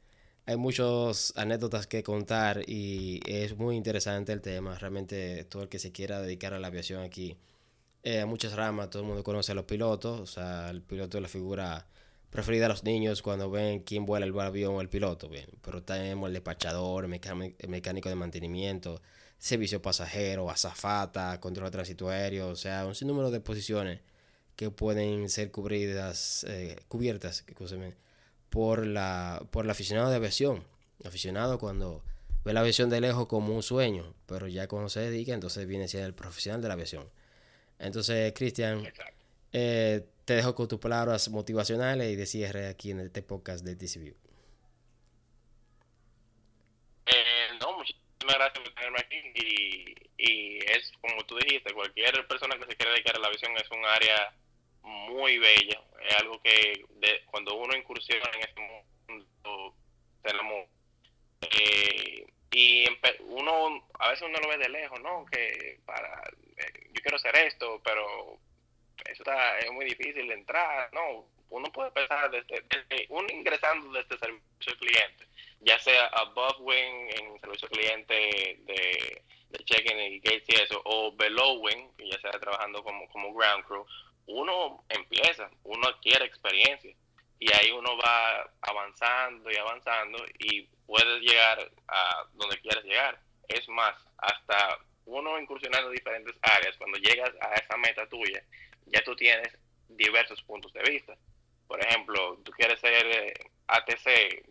[0.46, 4.78] hay muchas anécdotas que contar y es muy interesante el tema.
[4.78, 7.36] Realmente todo el que se quiera dedicar a la aviación aquí,
[8.02, 11.18] eh, hay muchas ramas, todo el mundo conoce a los pilotos, o sea, el piloto
[11.18, 11.86] es la figura
[12.30, 15.46] preferida a los niños cuando ven quién vuela el avión o el piloto, bien.
[15.62, 19.00] Pero tenemos el despachador, el mecánico de mantenimiento,
[19.38, 24.00] servicio pasajero, azafata, control de tránsito aéreo, o sea, un sinnúmero de posiciones
[24.56, 27.44] que pueden ser cubridas, eh, cubiertas,
[28.50, 30.64] por la por el aficionado de aviación.
[31.04, 32.02] aficionado cuando
[32.44, 35.86] ve la aviación de lejos como un sueño, pero ya cuando se dedica, entonces viene
[35.86, 37.08] siendo el profesional de la aviación.
[37.78, 38.82] Entonces, Cristian,
[39.52, 43.76] eh, te dejo con tus palabras motivacionales y de cierre aquí en este podcast de
[43.76, 44.14] TCView.
[47.06, 52.58] Eh, no, muchísimas gracias por tenerme aquí y, y es como tú dijiste, cualquier persona
[52.58, 54.34] que se quiera dedicar a la aviación es un área
[54.82, 55.80] muy bella.
[56.06, 59.74] Es algo que de, cuando uno incursiona en este mundo,
[60.22, 60.68] tenemos.
[61.40, 62.84] Eh, y
[63.20, 65.24] uno, a veces uno lo ve de lejos, ¿no?
[65.26, 66.22] Que para.
[66.56, 68.38] Eh, yo quiero hacer esto, pero
[69.04, 71.26] eso está, es muy difícil de entrar, ¿no?
[71.50, 75.26] Uno puede empezar desde, desde uno ingresando desde servicio al cliente,
[75.60, 80.82] ya sea above wing en servicio al cliente de, de check-in y gates y eso,
[80.84, 83.86] o below wing, ya sea trabajando como, como ground crew,
[84.26, 86.94] uno empieza, uno adquiere experiencia
[87.40, 93.18] y ahí uno va avanzando y avanzando y puedes llegar a donde quieres llegar.
[93.48, 98.42] Es más, hasta uno incursionando en diferentes áreas, cuando llegas a esa meta tuya,
[98.92, 99.56] ya tú tienes
[99.88, 101.16] diversos puntos de vista.
[101.66, 103.34] Por ejemplo, tú quieres ser eh,
[103.66, 104.44] ATC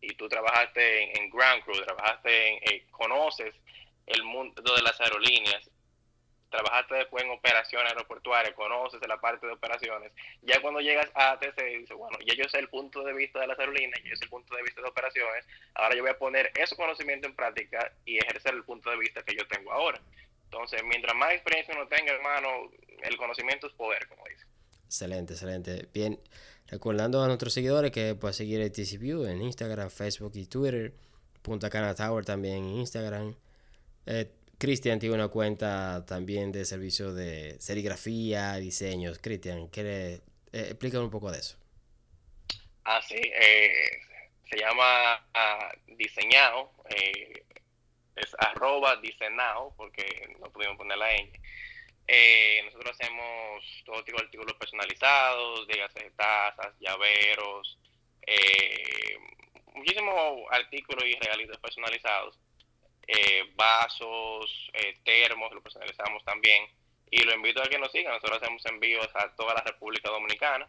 [0.00, 3.54] y tú trabajaste en, Ground Crew, trabajaste en, eh, conoces
[4.06, 5.68] el mundo de las aerolíneas
[6.52, 11.60] trabajaste después en operaciones aeroportuarias, conoces la parte de operaciones, ya cuando llegas a ATC,
[11.78, 14.30] dices, bueno, ya yo sé el punto de vista de las aerolíneas, yo sé el
[14.30, 15.44] punto de vista de operaciones,
[15.74, 19.22] ahora yo voy a poner ese conocimiento en práctica y ejercer el punto de vista
[19.24, 20.00] que yo tengo ahora.
[20.52, 22.70] Entonces, mientras más experiencia uno tenga, hermano,
[23.02, 24.44] el conocimiento es poder, como dice.
[24.84, 25.88] Excelente, excelente.
[25.94, 26.20] Bien,
[26.68, 30.92] recordando a nuestros seguidores que pueden seguir el TCView en Instagram, Facebook y Twitter,
[31.40, 33.34] Punta Cana Tower también en Instagram.
[34.04, 39.18] Eh, Cristian tiene una cuenta también de servicio de serigrafía, diseños.
[39.18, 40.20] Cristian, ¿quiere
[40.52, 41.56] eh, un poco de eso?
[42.84, 44.00] Ah, sí, eh,
[44.50, 47.42] se llama uh, diseñado, eh,
[48.16, 51.32] es arroba diseñado, porque no pudimos poner la ñ.
[52.08, 57.78] Eh, nosotros hacemos todo tipo de artículos personalizados, dígase tazas, llaveros,
[59.74, 62.38] muchísimos artículos y regalitos personalizados
[63.06, 66.66] eh, vasos, eh, termos, lo personalizamos también.
[67.10, 68.14] Y lo invito a que nos sigan.
[68.14, 70.66] Nosotros hacemos envíos a toda la República Dominicana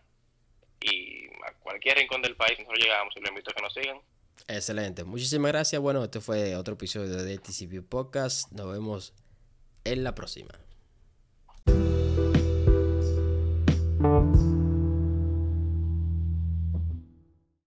[0.82, 4.02] y a cualquier rincón del país nosotros llegamos y lo invito a que nos sigan.
[4.48, 5.04] Excelente.
[5.04, 5.82] Muchísimas gracias.
[5.82, 8.52] Bueno, este fue otro episodio de TCP Podcast.
[8.52, 9.14] Nos vemos
[9.84, 10.63] en la próxima.